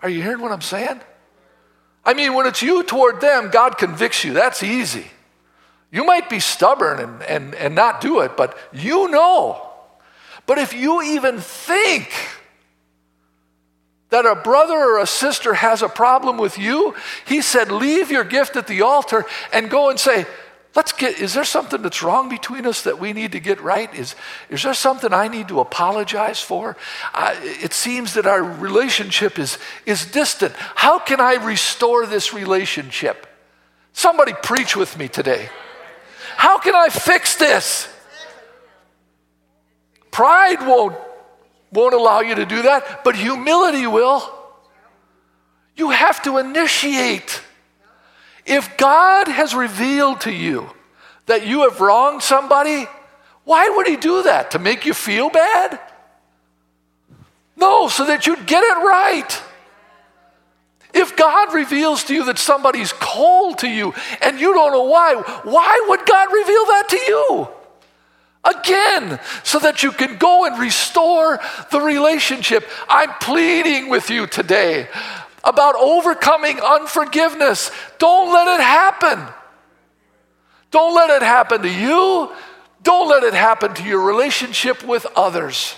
are 0.00 0.10
you 0.10 0.22
hearing 0.22 0.42
what 0.42 0.52
I'm 0.52 0.60
saying? 0.60 1.00
I 2.04 2.14
mean, 2.14 2.34
when 2.34 2.46
it's 2.46 2.62
you 2.62 2.82
toward 2.82 3.20
them, 3.20 3.50
God 3.50 3.78
convicts 3.78 4.24
you. 4.24 4.34
That's 4.34 4.62
easy. 4.62 5.06
You 5.90 6.04
might 6.04 6.28
be 6.28 6.40
stubborn 6.40 7.00
and, 7.00 7.22
and, 7.22 7.54
and 7.54 7.74
not 7.74 8.00
do 8.00 8.20
it, 8.20 8.36
but 8.36 8.56
you 8.72 9.08
know. 9.08 9.64
But 10.46 10.58
if 10.58 10.74
you 10.74 11.02
even 11.02 11.40
think 11.40 12.10
that 14.10 14.24
a 14.24 14.34
brother 14.34 14.74
or 14.74 14.98
a 14.98 15.06
sister 15.06 15.54
has 15.54 15.82
a 15.82 15.88
problem 15.88 16.38
with 16.38 16.58
you, 16.58 16.94
he 17.26 17.42
said, 17.42 17.70
leave 17.70 18.10
your 18.10 18.24
gift 18.24 18.56
at 18.56 18.66
the 18.66 18.82
altar 18.82 19.26
and 19.52 19.70
go 19.70 19.90
and 19.90 19.98
say, 19.98 20.26
Let's 20.74 20.92
get, 20.92 21.18
is 21.18 21.34
there 21.34 21.44
something 21.44 21.82
that's 21.82 22.02
wrong 22.04 22.28
between 22.28 22.66
us 22.66 22.82
that 22.82 23.00
we 23.00 23.12
need 23.12 23.32
to 23.32 23.40
get 23.40 23.60
right? 23.60 23.92
Is, 23.94 24.14
is 24.48 24.62
there 24.62 24.74
something 24.74 25.12
I 25.12 25.26
need 25.26 25.48
to 25.48 25.58
apologize 25.58 26.40
for? 26.40 26.76
It 27.16 27.72
seems 27.72 28.14
that 28.14 28.26
our 28.26 28.42
relationship 28.42 29.38
is, 29.38 29.58
is 29.86 30.06
distant. 30.06 30.54
How 30.54 30.98
can 30.98 31.20
I 31.20 31.44
restore 31.44 32.06
this 32.06 32.32
relationship? 32.32 33.26
Somebody 33.92 34.34
preach 34.34 34.76
with 34.76 34.96
me 34.96 35.08
today. 35.08 35.48
How 36.38 36.56
can 36.58 36.72
I 36.72 36.88
fix 36.88 37.34
this? 37.34 37.88
Pride 40.12 40.64
won't, 40.64 40.96
won't 41.72 41.94
allow 41.94 42.20
you 42.20 42.36
to 42.36 42.46
do 42.46 42.62
that, 42.62 43.02
but 43.02 43.16
humility 43.16 43.88
will. 43.88 44.22
You 45.74 45.90
have 45.90 46.22
to 46.22 46.38
initiate. 46.38 47.42
If 48.46 48.76
God 48.76 49.26
has 49.26 49.52
revealed 49.52 50.20
to 50.22 50.32
you 50.32 50.70
that 51.26 51.44
you 51.44 51.68
have 51.68 51.80
wronged 51.80 52.22
somebody, 52.22 52.86
why 53.42 53.68
would 53.70 53.88
He 53.88 53.96
do 53.96 54.22
that? 54.22 54.52
To 54.52 54.60
make 54.60 54.86
you 54.86 54.94
feel 54.94 55.30
bad? 55.30 55.80
No, 57.56 57.88
so 57.88 58.04
that 58.04 58.28
you'd 58.28 58.46
get 58.46 58.62
it 58.62 58.78
right. 58.84 59.42
If 60.94 61.16
God 61.16 61.52
reveals 61.54 62.04
to 62.04 62.14
you 62.14 62.24
that 62.24 62.38
somebody's 62.38 62.92
cold 62.92 63.58
to 63.58 63.68
you 63.68 63.94
and 64.22 64.40
you 64.40 64.54
don't 64.54 64.72
know 64.72 64.84
why, 64.84 65.14
why 65.44 65.86
would 65.88 66.06
God 66.06 66.32
reveal 66.32 66.64
that 66.66 66.86
to 66.90 66.96
you? 66.96 67.48
Again, 68.44 69.20
so 69.42 69.58
that 69.58 69.82
you 69.82 69.92
can 69.92 70.16
go 70.16 70.46
and 70.46 70.58
restore 70.58 71.40
the 71.70 71.80
relationship. 71.80 72.66
I'm 72.88 73.12
pleading 73.20 73.90
with 73.90 74.10
you 74.10 74.26
today 74.26 74.88
about 75.44 75.74
overcoming 75.76 76.60
unforgiveness. 76.60 77.70
Don't 77.98 78.32
let 78.32 78.58
it 78.58 78.62
happen. 78.62 79.20
Don't 80.70 80.94
let 80.94 81.10
it 81.10 81.22
happen 81.22 81.62
to 81.62 81.70
you. 81.70 82.32
Don't 82.82 83.08
let 83.08 83.24
it 83.24 83.34
happen 83.34 83.74
to 83.74 83.82
your 83.82 84.02
relationship 84.02 84.82
with 84.84 85.06
others. 85.16 85.74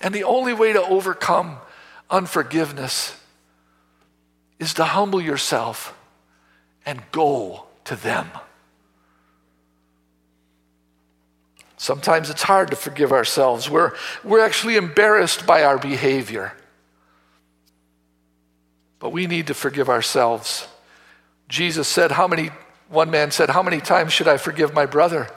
And 0.00 0.14
the 0.14 0.24
only 0.24 0.52
way 0.52 0.72
to 0.72 0.82
overcome 0.82 1.58
unforgiveness 2.10 3.16
is 4.58 4.74
to 4.74 4.84
humble 4.84 5.20
yourself 5.20 5.96
and 6.84 7.02
go 7.12 7.64
to 7.84 7.96
them. 7.96 8.28
Sometimes 11.76 12.28
it's 12.28 12.42
hard 12.42 12.70
to 12.70 12.76
forgive 12.76 13.10
ourselves. 13.10 13.70
We're, 13.70 13.94
we're 14.22 14.44
actually 14.44 14.76
embarrassed 14.76 15.46
by 15.46 15.64
our 15.64 15.78
behavior. 15.78 16.52
But 18.98 19.12
we 19.12 19.26
need 19.26 19.46
to 19.46 19.54
forgive 19.54 19.88
ourselves. 19.88 20.68
Jesus 21.48 21.88
said, 21.88 22.12
How 22.12 22.28
many, 22.28 22.50
one 22.90 23.10
man 23.10 23.30
said, 23.30 23.48
How 23.48 23.62
many 23.62 23.80
times 23.80 24.12
should 24.12 24.28
I 24.28 24.36
forgive 24.36 24.74
my 24.74 24.84
brother? 24.84 25.28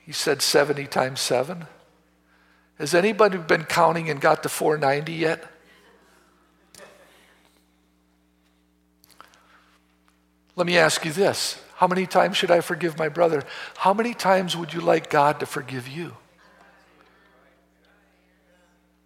He 0.00 0.12
said, 0.12 0.40
70 0.40 0.86
times 0.86 1.20
7. 1.20 1.66
Has 2.80 2.94
anybody 2.94 3.36
been 3.36 3.64
counting 3.64 4.08
and 4.08 4.18
got 4.18 4.42
to 4.42 4.48
490 4.48 5.12
yet? 5.12 5.44
Let 10.56 10.66
me 10.66 10.78
ask 10.78 11.04
you 11.04 11.12
this 11.12 11.60
How 11.76 11.86
many 11.86 12.06
times 12.06 12.38
should 12.38 12.50
I 12.50 12.62
forgive 12.62 12.98
my 12.98 13.10
brother? 13.10 13.44
How 13.76 13.92
many 13.92 14.14
times 14.14 14.56
would 14.56 14.72
you 14.72 14.80
like 14.80 15.10
God 15.10 15.40
to 15.40 15.46
forgive 15.46 15.88
you? 15.88 16.16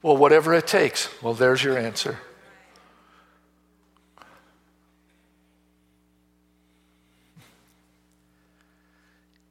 Well, 0.03 0.17
whatever 0.17 0.55
it 0.55 0.69
takes. 0.69 1.11
Well, 1.21 1.35
there's 1.35 1.65
your 1.65 1.77
answer. 1.77 2.21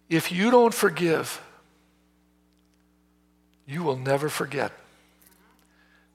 If 0.07 0.31
you 0.31 0.49
don't 0.49 0.73
forgive, 0.73 1.41
you 3.67 3.83
will 3.83 3.97
never 3.97 4.29
forget. 4.29 4.71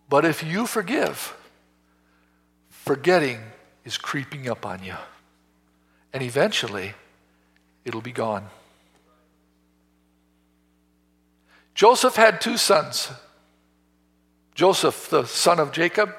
But 0.08 0.24
if 0.24 0.42
you 0.42 0.66
forgive, 0.66 1.36
forgetting 2.70 3.40
is 3.84 3.98
creeping 3.98 4.48
up 4.48 4.64
on 4.64 4.82
you. 4.82 4.96
And 6.12 6.22
eventually, 6.22 6.94
it'll 7.84 8.00
be 8.00 8.12
gone. 8.12 8.46
Joseph 11.74 12.16
had 12.16 12.40
two 12.40 12.56
sons 12.56 13.10
Joseph, 14.54 15.08
the 15.08 15.24
son 15.24 15.60
of 15.60 15.70
Jacob. 15.70 16.12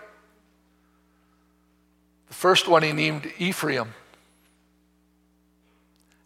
The 2.29 2.33
first 2.33 2.69
one 2.69 2.83
he 2.83 2.93
named 2.93 3.29
Ephraim. 3.37 3.93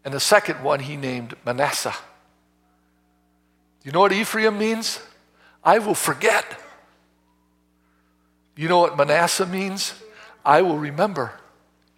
And 0.04 0.14
the 0.14 0.20
second 0.20 0.62
one 0.62 0.78
he 0.78 0.96
named 0.96 1.34
Manasseh. 1.44 1.96
You 3.84 3.92
know 3.92 4.00
what 4.00 4.12
Ephraim 4.12 4.58
means? 4.58 4.98
I 5.62 5.78
will 5.78 5.94
forget. 5.94 6.44
You 8.56 8.68
know 8.68 8.78
what 8.78 8.96
Manasseh 8.96 9.46
means? 9.46 9.94
I 10.44 10.62
will 10.62 10.78
remember. 10.78 11.32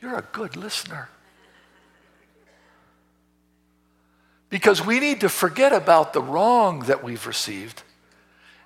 You're 0.01 0.19
a 0.19 0.25
good 0.33 0.57
listener. 0.57 1.09
Because 4.51 4.85
we 4.85 5.01
need 5.01 5.21
to 5.21 5.29
forget 5.29 5.73
about 5.73 6.13
the 6.13 6.23
wrong 6.23 6.81
that 6.81 7.03
we've 7.03 7.27
received, 7.27 7.83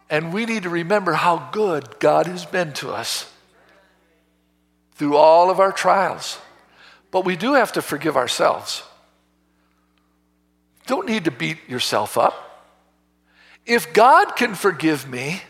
and 0.09 0.33
we 0.33 0.45
need 0.45 0.65
to 0.65 0.69
remember 0.69 1.13
how 1.13 1.49
good 1.53 1.99
God 1.99 2.27
has 2.27 2.45
been 2.45 2.73
to 2.75 2.91
us 2.91 3.31
through 4.95 5.17
all 5.17 5.51
of 5.51 5.61
our 5.61 5.73
trials. 5.73 6.39
But 7.11 7.25
we 7.25 7.37
do 7.37 7.55
have 7.55 7.73
to 7.73 7.83
forgive 7.83 8.17
ourselves. 8.17 8.83
Don't 10.87 11.07
need 11.07 11.25
to 11.25 11.31
beat 11.31 11.69
yourself 11.69 12.19
up. 12.19 12.50
If 13.71 13.93
God 13.93 14.35
can 14.35 14.57
forgive 14.57 15.09
me, 15.09 15.41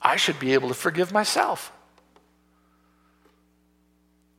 I 0.00 0.16
should 0.16 0.40
be 0.40 0.54
able 0.54 0.68
to 0.68 0.74
forgive 0.74 1.12
myself. 1.12 1.70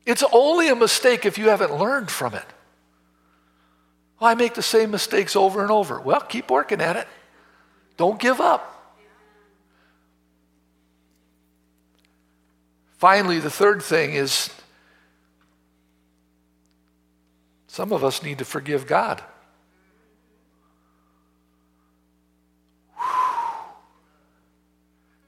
It's 0.08 0.24
only 0.32 0.70
a 0.70 0.76
mistake 0.76 1.24
if 1.28 1.38
you 1.38 1.50
haven't 1.50 1.78
learned 1.78 2.10
from 2.10 2.34
it. 2.34 2.46
Well, 4.20 4.32
I 4.32 4.34
make 4.34 4.56
the 4.56 4.64
same 4.64 4.90
mistakes 4.90 5.36
over 5.36 5.62
and 5.62 5.70
over. 5.70 6.02
Well, 6.02 6.20
keep 6.20 6.50
working 6.50 6.82
at 6.82 6.96
it. 6.96 7.08
Don't 7.96 8.20
give 8.20 8.42
up. 8.42 8.98
Finally, 12.98 13.38
the 13.38 13.52
third 13.52 13.84
thing 13.84 14.16
is 14.16 14.50
some 17.68 17.94
of 17.94 18.04
us 18.04 18.24
need 18.24 18.40
to 18.40 18.46
forgive 18.46 18.88
God. 18.88 19.24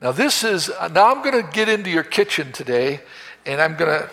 Now, 0.05 0.11
this 0.11 0.43
is, 0.43 0.69
now 0.91 1.11
I'm 1.11 1.23
going 1.23 1.43
to 1.43 1.51
get 1.51 1.67
into 1.67 1.89
your 1.89 2.03
kitchen 2.03 2.51
today, 2.51 2.99
and 3.43 3.59
I'm 3.59 3.75
going 3.75 3.89
to, 3.89 4.09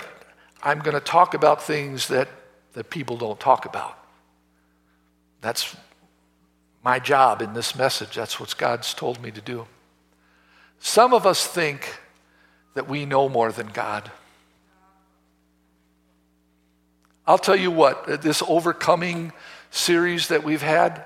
I'm 0.63 0.79
going 0.79 0.95
to 0.95 1.03
talk 1.03 1.35
about 1.35 1.63
things 1.63 2.09
that, 2.09 2.31
that 2.73 2.89
people 2.89 3.19
don't 3.19 3.39
talk 3.39 3.67
about. 3.67 3.99
That's 5.43 5.77
my 6.83 6.99
job 6.99 7.43
in 7.43 7.53
this 7.53 7.77
message. 7.77 8.15
That's 8.15 8.41
what 8.41 8.57
God's 8.57 8.95
told 8.95 9.21
me 9.21 9.31
to 9.33 9.43
do. 9.43 9.67
Some 10.79 11.13
of 11.13 11.27
us 11.27 11.47
think 11.47 11.99
that 12.73 12.89
we 12.89 13.05
know 13.05 13.29
more 13.29 13.53
than 13.53 13.67
God. 13.67 14.11
I'll 17.27 17.37
tell 17.37 17.55
you 17.55 17.71
what, 17.71 18.23
this 18.23 18.43
overcoming 18.49 19.35
series 19.71 20.29
that 20.29 20.43
we've 20.43 20.63
had, 20.63 21.05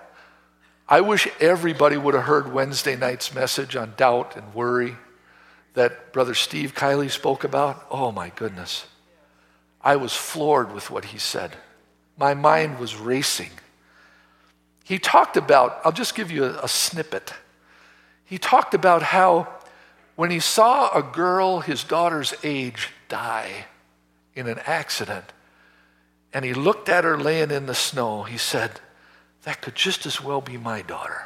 I 0.88 1.00
wish 1.00 1.28
everybody 1.40 1.96
would 1.96 2.14
have 2.14 2.24
heard 2.24 2.52
Wednesday 2.52 2.94
night's 2.94 3.34
message 3.34 3.74
on 3.74 3.94
doubt 3.96 4.36
and 4.36 4.54
worry 4.54 4.96
that 5.74 6.12
Brother 6.12 6.34
Steve 6.34 6.74
Kielley 6.74 7.10
spoke 7.10 7.42
about. 7.42 7.84
Oh 7.90 8.12
my 8.12 8.30
goodness. 8.30 8.86
I 9.82 9.96
was 9.96 10.14
floored 10.14 10.72
with 10.72 10.90
what 10.90 11.06
he 11.06 11.18
said. 11.18 11.56
My 12.16 12.34
mind 12.34 12.78
was 12.78 12.96
racing. 12.96 13.50
He 14.84 14.98
talked 14.98 15.36
about, 15.36 15.80
I'll 15.84 15.92
just 15.92 16.14
give 16.14 16.30
you 16.30 16.44
a, 16.44 16.64
a 16.64 16.68
snippet. 16.68 17.32
He 18.24 18.38
talked 18.38 18.72
about 18.72 19.02
how 19.02 19.48
when 20.14 20.30
he 20.30 20.40
saw 20.40 20.96
a 20.96 21.02
girl 21.02 21.60
his 21.60 21.82
daughter's 21.84 22.32
age 22.42 22.90
die 23.08 23.66
in 24.34 24.46
an 24.46 24.60
accident, 24.66 25.24
and 26.32 26.44
he 26.44 26.54
looked 26.54 26.88
at 26.88 27.04
her 27.04 27.18
laying 27.18 27.50
in 27.50 27.66
the 27.66 27.74
snow, 27.74 28.22
he 28.22 28.38
said, 28.38 28.80
That 29.46 29.62
could 29.62 29.76
just 29.76 30.06
as 30.06 30.20
well 30.20 30.40
be 30.40 30.56
my 30.56 30.82
daughter. 30.82 31.22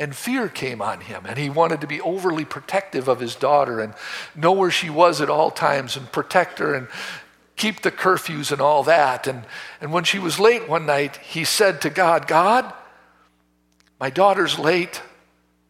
And 0.00 0.16
fear 0.16 0.48
came 0.48 0.82
on 0.82 1.00
him, 1.00 1.24
and 1.26 1.38
he 1.38 1.48
wanted 1.48 1.80
to 1.82 1.86
be 1.86 2.00
overly 2.00 2.44
protective 2.44 3.06
of 3.06 3.20
his 3.20 3.36
daughter 3.36 3.78
and 3.78 3.94
know 4.34 4.50
where 4.50 4.72
she 4.72 4.90
was 4.90 5.20
at 5.20 5.30
all 5.30 5.52
times 5.52 5.96
and 5.96 6.10
protect 6.10 6.58
her 6.58 6.74
and 6.74 6.88
keep 7.54 7.82
the 7.82 7.92
curfews 7.92 8.50
and 8.50 8.60
all 8.60 8.82
that. 8.82 9.28
And, 9.28 9.44
and 9.80 9.92
when 9.92 10.02
she 10.02 10.18
was 10.18 10.40
late 10.40 10.68
one 10.68 10.86
night, 10.86 11.18
he 11.18 11.44
said 11.44 11.80
to 11.82 11.90
God, 11.90 12.26
God, 12.26 12.72
my 14.00 14.10
daughter's 14.10 14.58
late. 14.58 15.00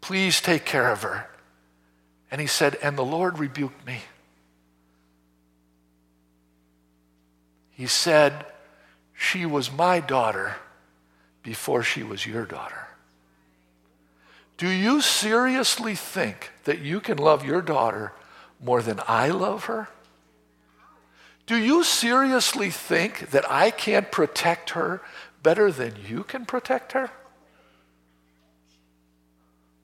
Please 0.01 0.41
take 0.41 0.65
care 0.65 0.91
of 0.91 1.03
her. 1.03 1.29
And 2.31 2.41
he 2.41 2.47
said, 2.47 2.77
And 2.77 2.97
the 2.97 3.05
Lord 3.05 3.39
rebuked 3.39 3.87
me. 3.87 3.99
He 7.73 7.87
said, 7.87 8.47
She 9.23 9.47
was 9.47 9.71
my 9.71 10.01
daughter 10.01 10.57
before 11.45 11.85
she 11.85 12.03
was 12.03 12.27
your 12.27 12.45
daughter. 12.45 12.89
Do 14.59 14.69
you 14.69 15.01
seriously 15.01 15.95
think 15.95 16.51
that 16.65 16.81
you 16.81 16.99
can 16.99 17.19
love 17.19 17.45
your 17.45 17.63
daughter 17.63 18.13
more 18.61 18.83
than 18.83 18.99
I 19.07 19.29
love 19.29 19.67
her? 19.67 19.89
Do 21.47 21.57
you 21.57 21.85
seriously 21.85 22.71
think 22.71 23.31
that 23.31 23.49
I 23.49 23.71
can't 23.71 24.11
protect 24.11 24.71
her 24.71 25.01
better 25.45 25.71
than 25.71 25.95
you 26.05 26.25
can 26.25 26.45
protect 26.45 26.91
her? 26.91 27.09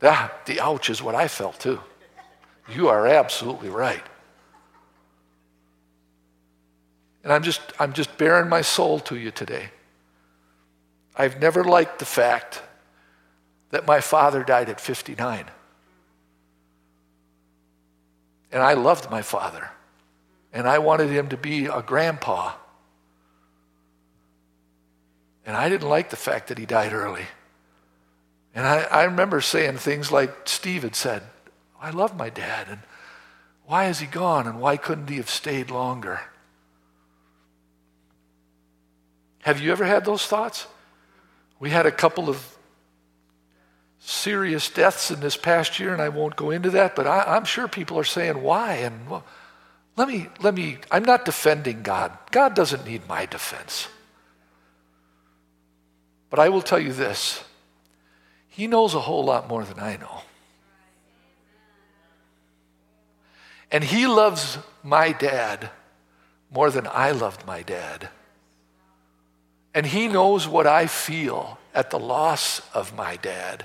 That, 0.00 0.46
the 0.46 0.58
ouch 0.60 0.90
is 0.90 1.00
what 1.00 1.14
I 1.14 1.28
felt 1.28 1.60
too. 1.60 1.80
You 2.68 2.88
are 2.88 3.06
absolutely 3.06 3.68
right. 3.68 4.02
And 7.28 7.34
I'm 7.34 7.42
just, 7.42 7.60
I'm 7.78 7.92
just 7.92 8.16
bearing 8.16 8.48
my 8.48 8.62
soul 8.62 9.00
to 9.00 9.14
you 9.14 9.30
today. 9.30 9.68
I've 11.14 11.38
never 11.42 11.62
liked 11.62 11.98
the 11.98 12.06
fact 12.06 12.62
that 13.68 13.86
my 13.86 14.00
father 14.00 14.42
died 14.42 14.70
at 14.70 14.80
59. 14.80 15.44
And 18.50 18.62
I 18.62 18.72
loved 18.72 19.10
my 19.10 19.20
father. 19.20 19.68
And 20.54 20.66
I 20.66 20.78
wanted 20.78 21.10
him 21.10 21.28
to 21.28 21.36
be 21.36 21.66
a 21.66 21.82
grandpa. 21.82 22.54
And 25.44 25.54
I 25.54 25.68
didn't 25.68 25.90
like 25.90 26.08
the 26.08 26.16
fact 26.16 26.48
that 26.48 26.56
he 26.56 26.64
died 26.64 26.94
early. 26.94 27.26
And 28.54 28.66
I, 28.66 28.84
I 28.84 29.02
remember 29.02 29.42
saying 29.42 29.76
things 29.76 30.10
like 30.10 30.48
Steve 30.48 30.82
had 30.82 30.96
said, 30.96 31.24
oh, 31.76 31.80
I 31.82 31.90
love 31.90 32.16
my 32.16 32.30
dad. 32.30 32.68
And 32.70 32.80
why 33.66 33.88
is 33.88 33.98
he 33.98 34.06
gone? 34.06 34.46
And 34.46 34.62
why 34.62 34.78
couldn't 34.78 35.10
he 35.10 35.18
have 35.18 35.28
stayed 35.28 35.70
longer? 35.70 36.22
Have 39.48 39.62
you 39.62 39.72
ever 39.72 39.86
had 39.86 40.04
those 40.04 40.26
thoughts? 40.26 40.66
We 41.58 41.70
had 41.70 41.86
a 41.86 41.90
couple 41.90 42.28
of 42.28 42.58
serious 43.98 44.68
deaths 44.68 45.10
in 45.10 45.20
this 45.20 45.38
past 45.38 45.80
year, 45.80 45.94
and 45.94 46.02
I 46.02 46.10
won't 46.10 46.36
go 46.36 46.50
into 46.50 46.68
that, 46.72 46.94
but 46.94 47.06
I, 47.06 47.34
am 47.34 47.46
sure 47.46 47.66
people 47.66 47.98
are 47.98 48.04
saying, 48.04 48.42
why? 48.42 48.74
And 48.74 49.08
well, 49.08 49.24
let 49.96 50.06
me, 50.06 50.26
let 50.42 50.52
me, 50.52 50.76
I'm 50.90 51.02
not 51.02 51.24
defending 51.24 51.80
God. 51.80 52.12
God 52.30 52.54
doesn't 52.54 52.84
need 52.84 53.08
my 53.08 53.24
defense. 53.24 53.88
But 56.28 56.40
I 56.40 56.50
will 56.50 56.60
tell 56.60 56.78
you 56.78 56.92
this 56.92 57.42
He 58.48 58.66
knows 58.66 58.92
a 58.92 59.00
whole 59.00 59.24
lot 59.24 59.48
more 59.48 59.64
than 59.64 59.80
I 59.80 59.96
know. 59.96 60.20
And 63.72 63.82
He 63.82 64.06
loves 64.06 64.58
my 64.82 65.12
dad 65.12 65.70
more 66.50 66.70
than 66.70 66.86
I 66.86 67.12
loved 67.12 67.46
my 67.46 67.62
dad. 67.62 68.10
And 69.78 69.86
he 69.86 70.08
knows 70.08 70.48
what 70.48 70.66
I 70.66 70.88
feel 70.88 71.56
at 71.72 71.90
the 71.90 72.00
loss 72.00 72.60
of 72.74 72.96
my 72.96 73.14
dad. 73.14 73.64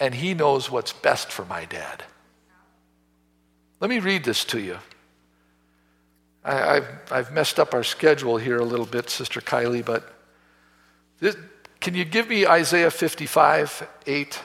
And 0.00 0.12
he 0.12 0.34
knows 0.34 0.72
what's 0.72 0.92
best 0.92 1.30
for 1.30 1.44
my 1.44 1.66
dad. 1.66 2.02
Let 3.78 3.90
me 3.90 4.00
read 4.00 4.24
this 4.24 4.44
to 4.46 4.58
you. 4.58 4.78
I, 6.44 6.54
have 6.54 6.88
I've 7.12 7.32
messed 7.32 7.60
up 7.60 7.74
our 7.74 7.84
schedule 7.84 8.38
here 8.38 8.58
a 8.58 8.64
little 8.64 8.84
bit, 8.84 9.08
Sister 9.08 9.40
Kielley, 9.40 9.84
but 9.84 10.12
this, 11.20 11.36
can 11.78 11.94
you 11.94 12.04
give 12.04 12.28
me 12.28 12.44
Isaiah 12.44 12.90
55, 12.90 13.88
8? 14.04 14.40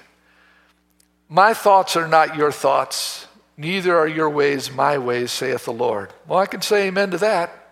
My 1.30 1.56
thoughts 1.56 1.96
are 1.96 2.08
not 2.08 2.36
your 2.36 2.52
thoughts, 2.52 3.26
neither 3.58 3.98
are 3.98 4.08
your 4.08 4.30
ways 4.30 4.72
my 4.72 5.00
ways, 5.00 5.32
saith 5.32 5.66
the 5.66 5.74
Lord. 5.74 6.14
Well, 6.28 6.38
I 6.38 6.46
can 6.46 6.62
say 6.62 6.90
amen 6.90 7.10
to 7.10 7.18
that. 7.18 7.67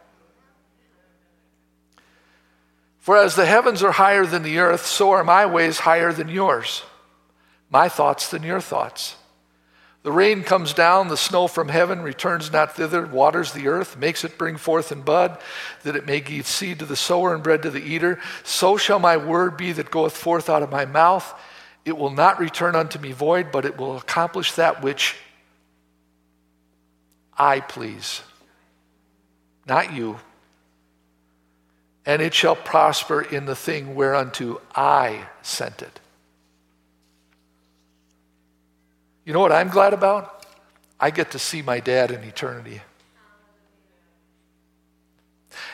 For 3.05 3.17
as 3.17 3.35
the 3.35 3.45
heavens 3.45 3.83
are 3.83 3.91
higher 3.91 4.25
than 4.25 4.41
the 4.41 4.57
earth, 4.57 4.83
so 4.83 5.11
are 5.11 5.23
my 5.23 5.45
ways 5.45 5.77
higher 5.77 6.11
than 6.11 6.27
yours, 6.27 6.81
my 7.69 7.87
thoughts 7.87 8.31
than 8.31 8.41
your 8.41 8.59
thoughts. 8.59 9.15
The 10.01 10.11
rain 10.11 10.41
comes 10.41 10.73
down, 10.73 11.09
the 11.09 11.15
snow 11.15 11.47
from 11.47 11.69
heaven 11.69 12.01
returns 12.01 12.51
not 12.51 12.75
thither, 12.75 13.05
waters 13.05 13.51
the 13.51 13.67
earth, 13.67 13.95
makes 13.95 14.23
it 14.23 14.39
bring 14.39 14.57
forth 14.57 14.91
and 14.91 15.05
bud, 15.05 15.37
that 15.83 15.95
it 15.95 16.07
may 16.07 16.19
give 16.19 16.47
seed 16.47 16.79
to 16.79 16.85
the 16.85 16.95
sower 16.95 17.35
and 17.35 17.43
bread 17.43 17.61
to 17.61 17.69
the 17.69 17.77
eater. 17.77 18.19
So 18.43 18.75
shall 18.75 18.97
my 18.97 19.17
word 19.17 19.55
be 19.55 19.71
that 19.73 19.91
goeth 19.91 20.17
forth 20.17 20.49
out 20.49 20.63
of 20.63 20.71
my 20.71 20.85
mouth. 20.85 21.31
It 21.85 21.95
will 21.95 22.09
not 22.09 22.39
return 22.39 22.75
unto 22.75 22.97
me 22.97 23.11
void, 23.11 23.51
but 23.51 23.65
it 23.65 23.77
will 23.77 23.97
accomplish 23.97 24.53
that 24.53 24.81
which 24.81 25.15
I 27.37 27.59
please. 27.59 28.23
Not 29.67 29.93
you, 29.93 30.17
and 32.05 32.21
it 32.21 32.33
shall 32.33 32.55
prosper 32.55 33.21
in 33.21 33.45
the 33.45 33.55
thing 33.55 33.95
whereunto 33.95 34.61
I 34.75 35.27
sent 35.41 35.81
it. 35.81 35.99
You 39.25 39.33
know 39.33 39.39
what 39.39 39.51
I'm 39.51 39.69
glad 39.69 39.93
about? 39.93 40.45
I 40.99 41.09
get 41.09 41.31
to 41.31 41.39
see 41.39 41.61
my 41.61 41.79
dad 41.79 42.11
in 42.11 42.23
eternity. 42.23 42.81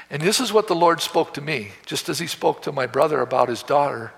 And 0.09 0.21
this 0.21 0.39
is 0.39 0.53
what 0.53 0.67
the 0.67 0.75
Lord 0.75 1.01
spoke 1.01 1.33
to 1.35 1.41
me, 1.41 1.71
just 1.85 2.09
as 2.09 2.19
He 2.19 2.27
spoke 2.27 2.61
to 2.63 2.71
my 2.71 2.87
brother 2.87 3.21
about 3.21 3.49
his 3.49 3.63
daughter, 3.63 4.13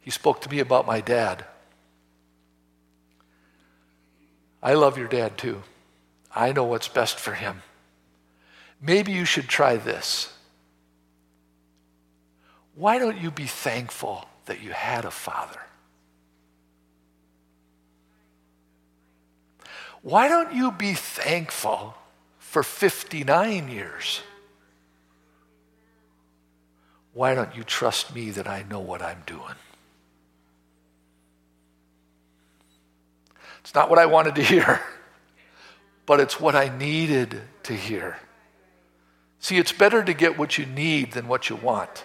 He 0.00 0.10
spoke 0.10 0.40
to 0.42 0.50
me 0.50 0.60
about 0.60 0.86
my 0.86 1.00
dad. 1.00 1.44
I 4.62 4.74
love 4.74 4.98
your 4.98 5.08
dad 5.08 5.38
too. 5.38 5.62
I 6.34 6.52
know 6.52 6.64
what's 6.64 6.88
best 6.88 7.18
for 7.18 7.32
him. 7.32 7.62
Maybe 8.80 9.12
you 9.12 9.24
should 9.24 9.48
try 9.48 9.76
this. 9.76 10.35
Why 12.76 12.98
don't 12.98 13.18
you 13.18 13.30
be 13.30 13.46
thankful 13.46 14.26
that 14.44 14.62
you 14.62 14.70
had 14.70 15.04
a 15.04 15.10
father? 15.10 15.60
Why 20.02 20.28
don't 20.28 20.54
you 20.54 20.70
be 20.70 20.92
thankful 20.92 21.94
for 22.38 22.62
59 22.62 23.68
years? 23.68 24.20
Why 27.14 27.34
don't 27.34 27.56
you 27.56 27.64
trust 27.64 28.14
me 28.14 28.30
that 28.32 28.46
I 28.46 28.62
know 28.68 28.78
what 28.78 29.00
I'm 29.00 29.22
doing? 29.26 29.54
It's 33.60 33.74
not 33.74 33.88
what 33.88 33.98
I 33.98 34.06
wanted 34.06 34.34
to 34.34 34.42
hear, 34.42 34.80
but 36.04 36.20
it's 36.20 36.38
what 36.38 36.54
I 36.54 36.68
needed 36.76 37.40
to 37.64 37.72
hear. 37.72 38.18
See, 39.40 39.56
it's 39.56 39.72
better 39.72 40.04
to 40.04 40.12
get 40.12 40.38
what 40.38 40.58
you 40.58 40.66
need 40.66 41.12
than 41.12 41.26
what 41.26 41.48
you 41.48 41.56
want. 41.56 42.04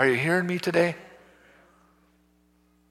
Are 0.00 0.08
you 0.08 0.16
hearing 0.16 0.46
me 0.46 0.58
today? 0.58 0.96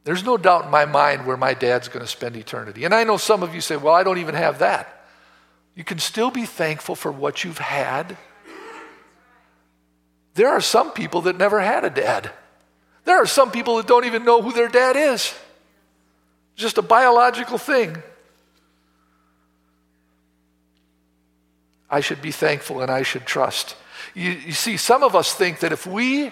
There's 0.04 0.24
no 0.24 0.38
doubt 0.38 0.66
in 0.66 0.70
my 0.70 0.86
mind 0.86 1.26
where 1.26 1.38
my 1.38 1.56
dad's 1.56 1.88
going 1.88 2.06
to 2.06 2.08
spend 2.08 2.36
eternity. 2.36 2.86
And 2.86 2.94
I 2.94 3.04
know 3.04 3.18
some 3.18 3.42
of 3.42 3.56
you 3.56 3.62
say, 3.62 3.78
well, 3.78 3.96
I 3.96 4.04
don't 4.04 4.20
even 4.20 4.36
have 4.36 4.60
that. 4.60 5.08
You 5.74 5.84
can 5.84 5.98
still 5.98 6.30
be 6.30 6.46
thankful 6.46 6.94
for 6.94 7.12
what 7.12 7.44
you've 7.44 7.58
had. 7.58 8.16
There 10.36 10.50
are 10.50 10.62
some 10.62 10.92
people 10.92 11.22
that 11.22 11.36
never 11.36 11.60
had 11.60 11.84
a 11.84 11.90
dad. 11.90 12.30
There 13.06 13.18
are 13.18 13.26
some 13.26 13.50
people 13.50 13.78
that 13.78 13.88
don't 13.88 14.06
even 14.06 14.24
know 14.24 14.44
who 14.44 14.52
their 14.52 14.68
dad 14.68 14.96
is. 14.96 15.34
Just 16.56 16.78
a 16.78 16.84
biological 16.84 17.58
thing. 17.58 18.04
I 21.90 22.02
should 22.02 22.22
be 22.22 22.32
thankful 22.32 22.82
and 22.82 22.92
I 22.92 23.02
should 23.02 23.26
trust. 23.26 23.76
You, 24.14 24.30
you, 24.30 24.52
see, 24.52 24.78
some 24.78 25.02
of 25.02 25.16
us 25.16 25.34
think 25.34 25.62
that 25.62 25.72
if 25.72 25.88
we 25.88 26.32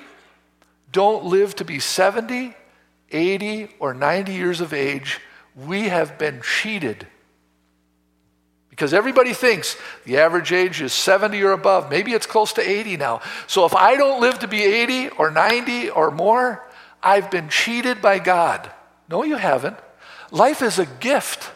don't 0.92 1.26
live 1.26 1.56
to 1.58 1.66
be 1.66 1.80
70, 1.80 2.56
80, 3.12 3.70
or 3.80 3.94
90 3.94 4.34
years 4.34 4.62
of 4.62 4.74
age, 4.74 5.20
we 5.56 5.90
have 5.90 6.18
been 6.18 6.42
cheated. 6.42 7.08
Because 8.70 8.94
everybody 8.94 9.34
thinks 9.34 9.76
the 10.06 10.20
average 10.20 10.52
age 10.52 10.82
is 10.82 10.94
70 10.94 11.42
or 11.42 11.52
above. 11.52 11.90
Maybe 11.90 12.14
it's 12.14 12.28
close 12.28 12.54
to 12.54 12.62
80 12.62 12.98
now. 12.98 13.22
So 13.48 13.66
if 13.66 13.74
I 13.74 13.96
don't 13.96 14.22
live 14.22 14.40
to 14.40 14.48
be 14.48 14.64
80 14.64 15.10
or 15.18 15.32
90 15.32 15.90
or 15.90 16.12
more, 16.12 16.64
I've 17.02 17.32
been 17.32 17.50
cheated 17.50 18.02
by 18.04 18.20
God. 18.20 18.70
No, 19.10 19.24
you 19.24 19.36
haven't. 19.36 19.78
Life 20.30 20.62
is 20.62 20.78
a 20.78 20.86
gift. 20.86 21.52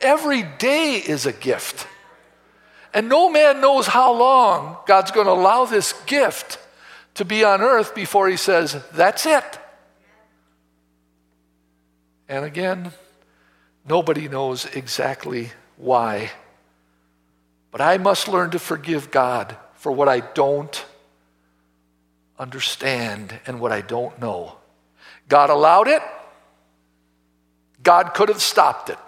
Every 0.00 0.42
day 0.42 0.96
is 0.96 1.26
a 1.26 1.32
gift. 1.32 1.88
And 2.94 3.08
no 3.08 3.28
man 3.28 3.60
knows 3.60 3.88
how 3.88 4.12
long 4.12 4.76
God's 4.86 5.10
going 5.10 5.26
to 5.26 5.32
allow 5.32 5.64
this 5.64 5.92
gift 6.04 6.58
to 7.14 7.24
be 7.24 7.44
on 7.44 7.60
earth 7.60 7.94
before 7.94 8.28
he 8.28 8.36
says, 8.36 8.82
That's 8.92 9.26
it. 9.26 9.58
And 12.28 12.44
again, 12.44 12.92
nobody 13.86 14.28
knows 14.28 14.64
exactly 14.64 15.50
why. 15.76 16.30
But 17.70 17.80
I 17.80 17.98
must 17.98 18.28
learn 18.28 18.50
to 18.50 18.58
forgive 18.58 19.10
God 19.10 19.56
for 19.74 19.92
what 19.92 20.08
I 20.08 20.20
don't 20.20 20.84
understand 22.38 23.38
and 23.46 23.60
what 23.60 23.72
I 23.72 23.80
don't 23.80 24.18
know. 24.20 24.56
God 25.28 25.50
allowed 25.50 25.88
it. 25.88 26.02
God 27.82 28.14
could 28.14 28.28
have 28.28 28.42
stopped 28.42 28.90
it. 28.90 28.98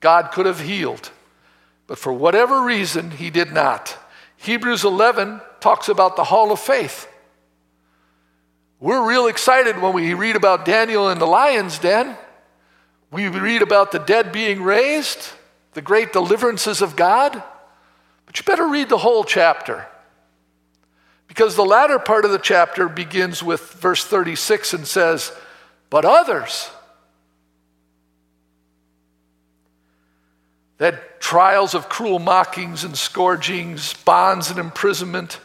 God 0.00 0.30
could 0.32 0.46
have 0.46 0.60
healed. 0.60 1.10
But 1.86 1.98
for 1.98 2.12
whatever 2.12 2.62
reason, 2.62 3.10
he 3.10 3.30
did 3.30 3.52
not. 3.52 3.96
Hebrews 4.36 4.84
11 4.84 5.40
talks 5.60 5.88
about 5.88 6.16
the 6.16 6.24
hall 6.24 6.52
of 6.52 6.60
faith. 6.60 7.08
We're 8.78 9.08
real 9.08 9.26
excited 9.26 9.80
when 9.80 9.94
we 9.94 10.12
read 10.14 10.36
about 10.36 10.64
Daniel 10.64 11.08
in 11.10 11.18
the 11.18 11.26
lion's 11.26 11.78
den. 11.78 12.16
We 13.10 13.28
read 13.28 13.62
about 13.62 13.92
the 13.92 13.98
dead 13.98 14.32
being 14.32 14.62
raised, 14.62 15.30
the 15.72 15.82
great 15.82 16.12
deliverances 16.12 16.82
of 16.82 16.96
God. 16.96 17.42
But 18.26 18.38
you 18.38 18.44
better 18.44 18.66
read 18.66 18.88
the 18.88 18.98
whole 18.98 19.24
chapter. 19.24 19.86
Because 21.26 21.56
the 21.56 21.64
latter 21.64 21.98
part 21.98 22.24
of 22.24 22.30
the 22.32 22.38
chapter 22.38 22.88
begins 22.88 23.42
with 23.42 23.60
verse 23.72 24.04
36 24.04 24.74
and 24.74 24.86
says, 24.86 25.32
But 25.88 26.04
others, 26.04 26.70
that 30.78 31.20
trials 31.20 31.74
of 31.74 31.88
cruel 31.88 32.18
mockings 32.18 32.84
and 32.84 32.96
scourgings, 32.96 33.94
bonds 34.04 34.50
and 34.50 34.58
imprisonment. 34.58 35.40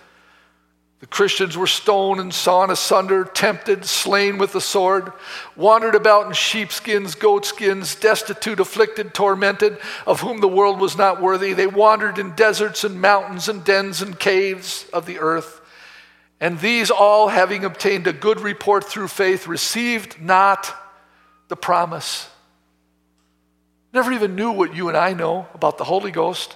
The 1.02 1.08
Christians 1.08 1.58
were 1.58 1.68
stoned 1.68 2.22
and 2.22 2.34
sawn 2.34 2.72
asunder, 2.72 3.26
tempted, 3.26 3.86
slain 3.86 4.38
with 4.38 4.54
the 4.54 4.62
sword, 4.62 5.12
wandered 5.56 5.96
about 5.96 6.28
in 6.28 6.34
sheepskins, 6.34 7.16
goatskins, 7.16 7.96
destitute, 7.96 8.60
afflicted, 8.60 9.14
tormented, 9.14 9.80
of 10.08 10.22
whom 10.22 10.40
the 10.40 10.48
world 10.48 10.80
was 10.80 10.96
not 10.96 11.22
worthy. 11.22 11.54
They 11.54 11.68
wandered 11.68 12.20
in 12.20 12.36
deserts 12.36 12.84
and 12.84 13.02
mountains 13.02 13.50
and 13.50 13.64
dens 13.64 14.02
and 14.02 14.18
caves 14.18 14.86
of 14.94 15.06
the 15.06 15.20
earth. 15.20 15.60
And 16.40 16.60
these 16.60 16.90
all, 16.90 17.28
having 17.28 17.66
obtained 17.66 18.08
a 18.08 18.14
good 18.14 18.40
report 18.40 18.86
through 18.86 19.10
faith, 19.10 19.48
received 19.48 20.22
not 20.22 20.74
the 21.48 21.56
promise 21.56 22.30
Never 23.94 24.14
even 24.14 24.36
knew 24.36 24.52
what 24.52 24.74
you 24.74 24.88
and 24.88 24.98
I 24.98 25.14
know 25.14 25.48
about 25.54 25.78
the 25.78 25.84
Holy 25.84 26.12
Ghost 26.12 26.56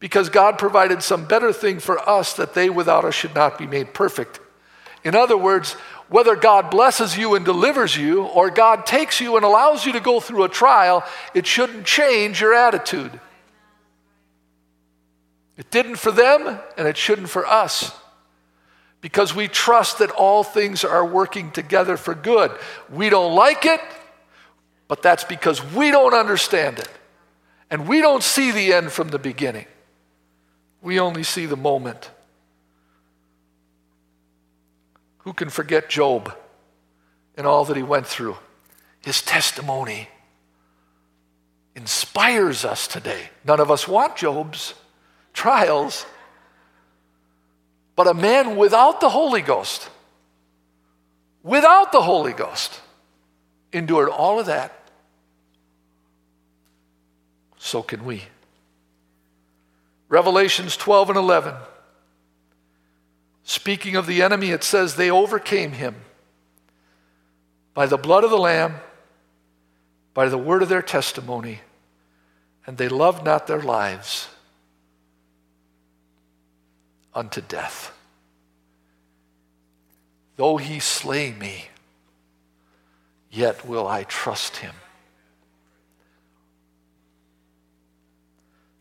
because 0.00 0.30
God 0.30 0.58
provided 0.58 1.02
some 1.02 1.26
better 1.26 1.52
thing 1.52 1.78
for 1.78 1.98
us 2.08 2.32
that 2.34 2.54
they 2.54 2.70
without 2.70 3.04
us 3.04 3.14
should 3.14 3.34
not 3.34 3.58
be 3.58 3.66
made 3.66 3.94
perfect. 3.94 4.40
In 5.04 5.14
other 5.14 5.36
words, 5.36 5.74
whether 6.08 6.34
God 6.34 6.70
blesses 6.70 7.16
you 7.16 7.34
and 7.36 7.44
delivers 7.44 7.96
you 7.96 8.24
or 8.24 8.50
God 8.50 8.84
takes 8.84 9.20
you 9.20 9.36
and 9.36 9.44
allows 9.44 9.86
you 9.86 9.92
to 9.92 10.00
go 10.00 10.18
through 10.18 10.42
a 10.42 10.48
trial, 10.48 11.04
it 11.34 11.46
shouldn't 11.46 11.86
change 11.86 12.40
your 12.40 12.54
attitude. 12.54 13.20
It 15.56 15.70
didn't 15.70 15.96
for 15.96 16.10
them 16.10 16.58
and 16.76 16.88
it 16.88 16.96
shouldn't 16.96 17.28
for 17.28 17.46
us 17.46 17.92
because 19.02 19.34
we 19.34 19.48
trust 19.48 19.98
that 19.98 20.10
all 20.10 20.42
things 20.42 20.84
are 20.84 21.04
working 21.04 21.50
together 21.50 21.96
for 21.96 22.14
good. 22.14 22.50
We 22.90 23.10
don't 23.10 23.34
like 23.34 23.66
it, 23.66 23.80
but 24.88 25.02
that's 25.02 25.24
because 25.24 25.62
we 25.72 25.90
don't 25.90 26.14
understand 26.14 26.78
it. 26.78 26.88
And 27.70 27.86
we 27.86 28.00
don't 28.00 28.22
see 28.22 28.50
the 28.50 28.72
end 28.72 28.90
from 28.90 29.08
the 29.08 29.18
beginning. 29.18 29.66
We 30.82 30.98
only 30.98 31.22
see 31.22 31.46
the 31.46 31.56
moment. 31.56 32.10
Who 35.18 35.32
can 35.32 35.50
forget 35.50 35.90
Job 35.90 36.34
and 37.36 37.46
all 37.46 37.64
that 37.66 37.76
he 37.76 37.82
went 37.82 38.06
through? 38.06 38.36
His 39.02 39.22
testimony 39.22 40.08
inspires 41.74 42.64
us 42.64 42.86
today. 42.86 43.30
None 43.44 43.60
of 43.60 43.70
us 43.70 43.86
want 43.86 44.16
Job's 44.16 44.74
trials, 45.32 46.06
but 47.96 48.06
a 48.06 48.14
man 48.14 48.56
without 48.56 49.00
the 49.00 49.10
Holy 49.10 49.42
Ghost, 49.42 49.88
without 51.42 51.92
the 51.92 52.02
Holy 52.02 52.32
Ghost, 52.32 52.80
endured 53.72 54.08
all 54.08 54.40
of 54.40 54.46
that 54.46 54.80
so 57.60 57.82
can 57.82 58.04
we. 58.04 58.24
Revelations 60.10 60.76
12 60.76 61.10
and 61.10 61.18
11. 61.18 61.54
Speaking 63.44 63.94
of 63.94 64.06
the 64.06 64.22
enemy, 64.22 64.50
it 64.50 64.64
says 64.64 64.96
they 64.96 65.10
overcame 65.10 65.72
him 65.72 65.94
by 67.74 67.86
the 67.86 67.96
blood 67.96 68.24
of 68.24 68.30
the 68.30 68.36
Lamb, 68.36 68.74
by 70.12 70.28
the 70.28 70.36
word 70.36 70.62
of 70.62 70.68
their 70.68 70.82
testimony, 70.82 71.60
and 72.66 72.76
they 72.76 72.88
loved 72.88 73.24
not 73.24 73.46
their 73.46 73.62
lives 73.62 74.28
unto 77.14 77.40
death. 77.40 77.96
Though 80.34 80.56
he 80.56 80.80
slay 80.80 81.32
me, 81.32 81.68
yet 83.30 83.64
will 83.64 83.86
I 83.86 84.02
trust 84.02 84.56
him. 84.56 84.74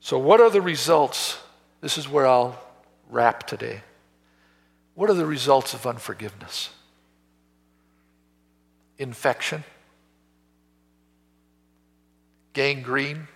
So, 0.09 0.17
what 0.17 0.41
are 0.41 0.49
the 0.49 0.59
results? 0.59 1.37
This 1.81 1.95
is 1.95 2.09
where 2.09 2.25
I'll 2.25 2.59
wrap 3.11 3.45
today. 3.45 3.81
What 4.95 5.07
are 5.11 5.13
the 5.13 5.23
results 5.23 5.75
of 5.75 5.85
unforgiveness? 5.85 6.71
Infection, 8.97 9.63
gangrene, 12.53 13.27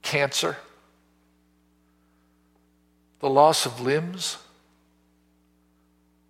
cancer, 0.00 0.56
the 3.20 3.28
loss 3.28 3.66
of 3.66 3.78
limbs, 3.78 4.38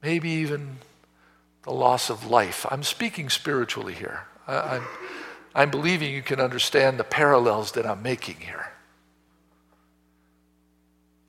maybe 0.02 0.30
even 0.30 0.78
the 1.62 1.70
loss 1.70 2.10
of 2.10 2.26
life. 2.26 2.66
I'm 2.72 2.82
speaking 2.82 3.30
spiritually 3.30 3.94
here. 3.94 4.24
I, 4.48 4.80
I'm 5.54 5.70
believing 5.70 6.12
you 6.12 6.22
can 6.22 6.40
understand 6.40 6.98
the 6.98 7.04
parallels 7.04 7.72
that 7.72 7.86
I'm 7.86 8.02
making 8.02 8.36
here. 8.36 8.72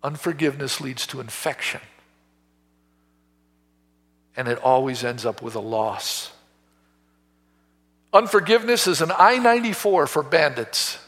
Unforgiveness 0.01 0.81
leads 0.81 1.07
to 1.07 1.19
infection, 1.19 1.81
and 4.35 4.47
it 4.47 4.57
always 4.59 5.03
ends 5.03 5.25
up 5.25 5.41
with 5.41 5.55
a 5.55 5.61
loss. 5.61 6.31
Unforgiveness 8.11 8.85
is 8.85 9.01
an 9.01 9.11
I 9.17 9.39
94 9.39 10.07
for 10.07 10.23
bandits 10.23 10.99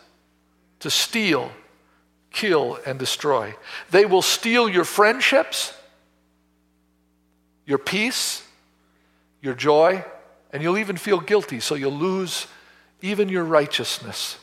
to 0.79 0.89
steal, 0.89 1.51
kill, 2.31 2.79
and 2.85 2.97
destroy. 2.97 3.55
They 3.91 4.05
will 4.05 4.21
steal 4.21 4.67
your 4.67 4.85
friendships, 4.85 5.73
your 7.65 7.77
peace, 7.77 8.45
your 9.41 9.53
joy, 9.53 10.03
and 10.51 10.63
you'll 10.63 10.77
even 10.77 10.97
feel 10.97 11.19
guilty, 11.19 11.59
so 11.59 11.75
you'll 11.75 11.91
lose 11.91 12.47
even 13.01 13.29
your 13.29 13.43
righteousness. 13.43 14.37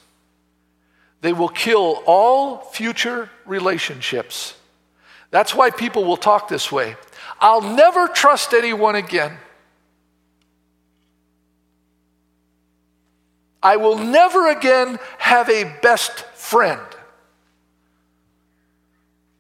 They 1.21 1.33
will 1.33 1.49
kill 1.49 2.03
all 2.07 2.59
future 2.59 3.31
relationships. 3.47 4.55
That's 5.31 5.55
why 5.55 5.71
people 5.71 6.05
will 6.05 6.17
talk 6.17 6.49
this 6.49 6.71
way. 6.71 6.97
I'll 7.41 7.62
never 7.62 8.09
trust 8.09 8.53
anyone 8.53 8.97
again. 8.97 9.38
I 13.62 13.77
will 13.77 13.97
never 13.97 14.49
again 14.49 14.99
have 15.19 15.49
a 15.49 15.65
best 15.81 16.12
friend. 16.35 16.81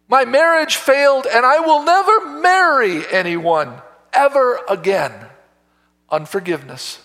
My 0.08 0.24
marriage 0.24 0.76
failed, 0.76 1.26
and 1.26 1.44
I 1.44 1.60
will 1.60 1.82
never 1.82 2.40
marry 2.40 3.02
anyone 3.10 3.80
ever 4.12 4.60
again. 4.68 5.12
Unforgiveness. 6.10 7.00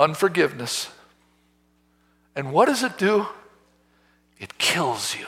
Unforgiveness. 0.00 0.88
And 2.34 2.52
what 2.52 2.66
does 2.66 2.82
it 2.82 2.96
do? 2.96 3.26
It 4.38 4.56
kills 4.56 5.14
you 5.14 5.26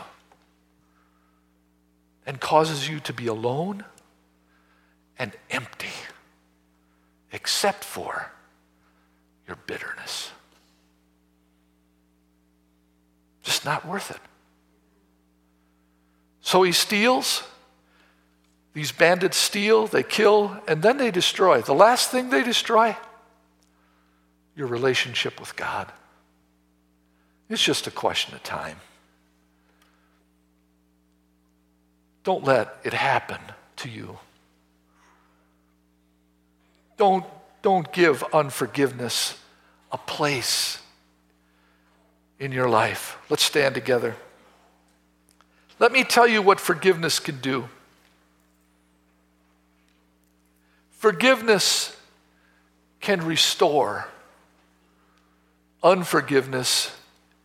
and 2.25 2.41
causes 2.41 2.89
you 2.89 2.99
to 3.01 3.13
be 3.13 3.27
alone 3.27 3.85
and 5.19 5.33
empty, 5.51 5.93
except 7.33 7.85
for 7.85 8.33
your 9.47 9.59
bitterness. 9.67 10.31
Just 13.43 13.67
not 13.67 13.87
worth 13.87 14.11
it. 14.11 14.21
So 16.41 16.63
he 16.63 16.73
steals. 16.73 17.43
These 18.73 18.93
bandits 18.93 19.37
steal, 19.37 19.87
they 19.87 20.03
kill, 20.03 20.57
and 20.67 20.83
then 20.83 20.97
they 20.97 21.11
destroy. 21.11 21.61
The 21.61 21.75
last 21.75 22.11
thing 22.11 22.31
they 22.31 22.43
destroy, 22.43 22.97
your 24.55 24.67
relationship 24.67 25.41
with 25.41 25.57
God. 25.57 25.91
It's 27.49 27.63
just 27.63 27.87
a 27.87 27.91
question 27.91 28.35
of 28.35 28.43
time. 28.43 28.79
Don't 32.25 32.45
let 32.45 32.77
it 32.85 32.93
happen 32.93 33.41
to 33.77 33.89
you. 33.89 34.19
Don't, 36.97 37.25
don't 37.63 37.93
give 37.93 38.23
unforgiveness 38.33 39.39
a 39.91 39.99
place 39.99 40.79
in 42.39 42.53
your 42.53 42.69
life. 42.69 43.19
Let's 43.29 43.43
stand 43.43 43.75
together. 43.75 44.17
Let 45.79 45.93
me 45.93 46.05
tell 46.05 46.29
you 46.29 46.43
what 46.43 46.61
forgiveness 46.61 47.19
can 47.19 47.41
do. 47.41 47.69
Forgiveness 50.93 51.97
can 53.01 53.25
restore, 53.25 54.07
unforgiveness 55.83 56.97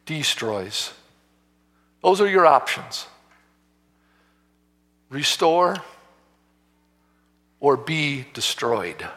destroys. 0.06 0.93
Those 2.02 2.21
are 2.21 2.28
your 2.28 2.45
options 2.45 3.08
restore 5.10 5.78
or 7.60 7.78
be 7.78 8.26
destroyed. 8.34 9.08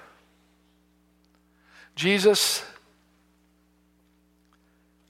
Jesus, 1.97 2.65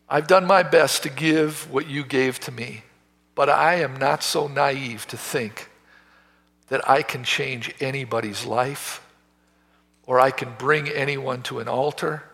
I've 0.08 0.26
done 0.26 0.46
my 0.46 0.62
best 0.62 1.02
to 1.04 1.10
give 1.10 1.70
what 1.70 1.86
you 1.88 2.02
gave 2.02 2.40
to 2.40 2.50
me. 2.50 2.82
But 3.34 3.48
I 3.48 3.76
am 3.76 3.96
not 3.96 4.22
so 4.22 4.48
naive 4.48 5.06
to 5.06 5.16
think 5.16 5.70
that 6.68 6.86
I 6.88 7.02
can 7.02 7.24
change 7.24 7.74
anybody's 7.80 8.44
life, 8.44 9.06
or 10.06 10.20
I 10.20 10.30
can 10.30 10.54
bring 10.58 10.88
anyone 10.88 11.42
to 11.44 11.58
an 11.60 11.68
altar, 11.68 12.24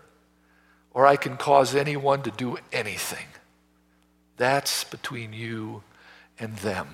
or 0.97 1.07
I 1.07 1.17
can 1.17 1.37
cause 1.37 1.75
anyone 1.75 2.23
to 2.23 2.31
do 2.31 2.57
anything. 2.73 3.27
That's 4.39 4.85
between 4.85 5.35
you 5.35 5.83
and 6.39 6.57
them. 6.57 6.89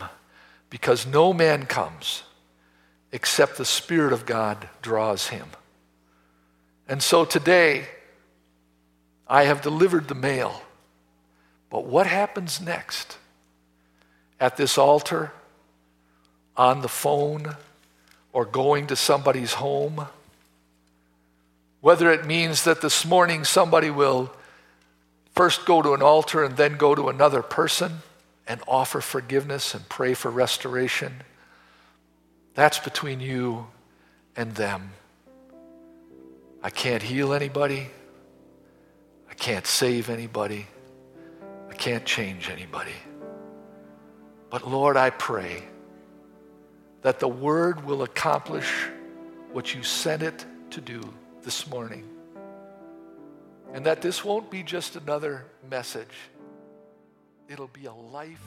Because 0.68 1.06
no 1.06 1.32
man 1.32 1.66
comes 1.66 2.24
except 3.12 3.58
the 3.58 3.64
Spirit 3.64 4.12
of 4.12 4.26
God 4.26 4.68
draws 4.80 5.28
him. 5.28 5.46
And 6.88 7.00
so 7.00 7.24
today, 7.24 7.86
I 9.28 9.44
have 9.44 9.62
delivered 9.62 10.08
the 10.08 10.16
mail. 10.16 10.62
But 11.70 11.84
what 11.84 12.06
happens 12.06 12.60
next? 12.60 13.18
at 14.42 14.56
this 14.56 14.76
altar, 14.76 15.30
on 16.56 16.82
the 16.82 16.88
phone, 16.88 17.54
or 18.32 18.44
going 18.44 18.88
to 18.88 18.96
somebody's 18.96 19.52
home. 19.52 20.04
Whether 21.82 22.12
it 22.12 22.26
means 22.26 22.62
that 22.62 22.80
this 22.80 23.04
morning 23.04 23.42
somebody 23.42 23.90
will 23.90 24.32
first 25.34 25.66
go 25.66 25.82
to 25.82 25.94
an 25.94 26.00
altar 26.00 26.44
and 26.44 26.56
then 26.56 26.76
go 26.76 26.94
to 26.94 27.08
another 27.08 27.42
person 27.42 27.98
and 28.46 28.60
offer 28.68 29.00
forgiveness 29.00 29.74
and 29.74 29.88
pray 29.88 30.14
for 30.14 30.30
restoration. 30.30 31.12
That's 32.54 32.78
between 32.78 33.18
you 33.18 33.66
and 34.36 34.54
them. 34.54 34.92
I 36.62 36.70
can't 36.70 37.02
heal 37.02 37.32
anybody. 37.32 37.88
I 39.28 39.34
can't 39.34 39.66
save 39.66 40.08
anybody. 40.08 40.68
I 41.68 41.74
can't 41.74 42.04
change 42.04 42.48
anybody. 42.48 42.94
But 44.50 44.68
Lord, 44.68 44.96
I 44.96 45.10
pray 45.10 45.64
that 47.00 47.18
the 47.18 47.26
word 47.26 47.84
will 47.84 48.04
accomplish 48.04 48.72
what 49.50 49.74
you 49.74 49.82
sent 49.82 50.22
it 50.22 50.46
to 50.70 50.80
do 50.80 51.12
this 51.42 51.68
morning. 51.68 52.08
And 53.72 53.84
that 53.86 54.02
this 54.02 54.24
won't 54.24 54.50
be 54.50 54.62
just 54.62 54.96
another 54.96 55.46
message, 55.68 56.14
it'll 57.48 57.68
be 57.68 57.86
a 57.86 57.92
life. 57.92 58.42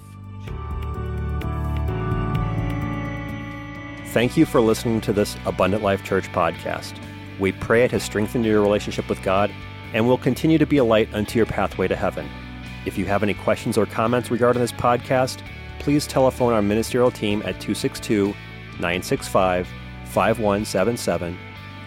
Thank 4.07 4.37
you 4.37 4.45
for 4.45 4.61
listening 4.61 5.01
to 5.01 5.13
this 5.13 5.35
Abundant 5.45 5.83
Life 5.83 6.03
Church 6.03 6.31
podcast. 6.31 6.97
We 7.37 7.51
pray 7.51 7.83
it 7.83 7.91
has 7.91 8.03
strengthened 8.03 8.45
your 8.45 8.61
relationship 8.61 9.09
with 9.09 9.21
God 9.23 9.51
and 9.93 10.07
will 10.07 10.17
continue 10.17 10.57
to 10.57 10.65
be 10.65 10.77
a 10.77 10.85
light 10.85 11.13
unto 11.13 11.37
your 11.37 11.45
pathway 11.45 11.87
to 11.89 11.95
heaven. 11.95 12.29
If 12.85 12.97
you 12.97 13.05
have 13.05 13.23
any 13.23 13.33
questions 13.33 13.77
or 13.77 13.85
comments 13.85 14.31
regarding 14.31 14.61
this 14.61 14.71
podcast, 14.71 15.41
please 15.79 16.07
telephone 16.07 16.53
our 16.53 16.61
ministerial 16.61 17.11
team 17.11 17.41
at 17.41 17.59
262 17.59 18.27
965 18.79 19.67
5177 20.05 21.37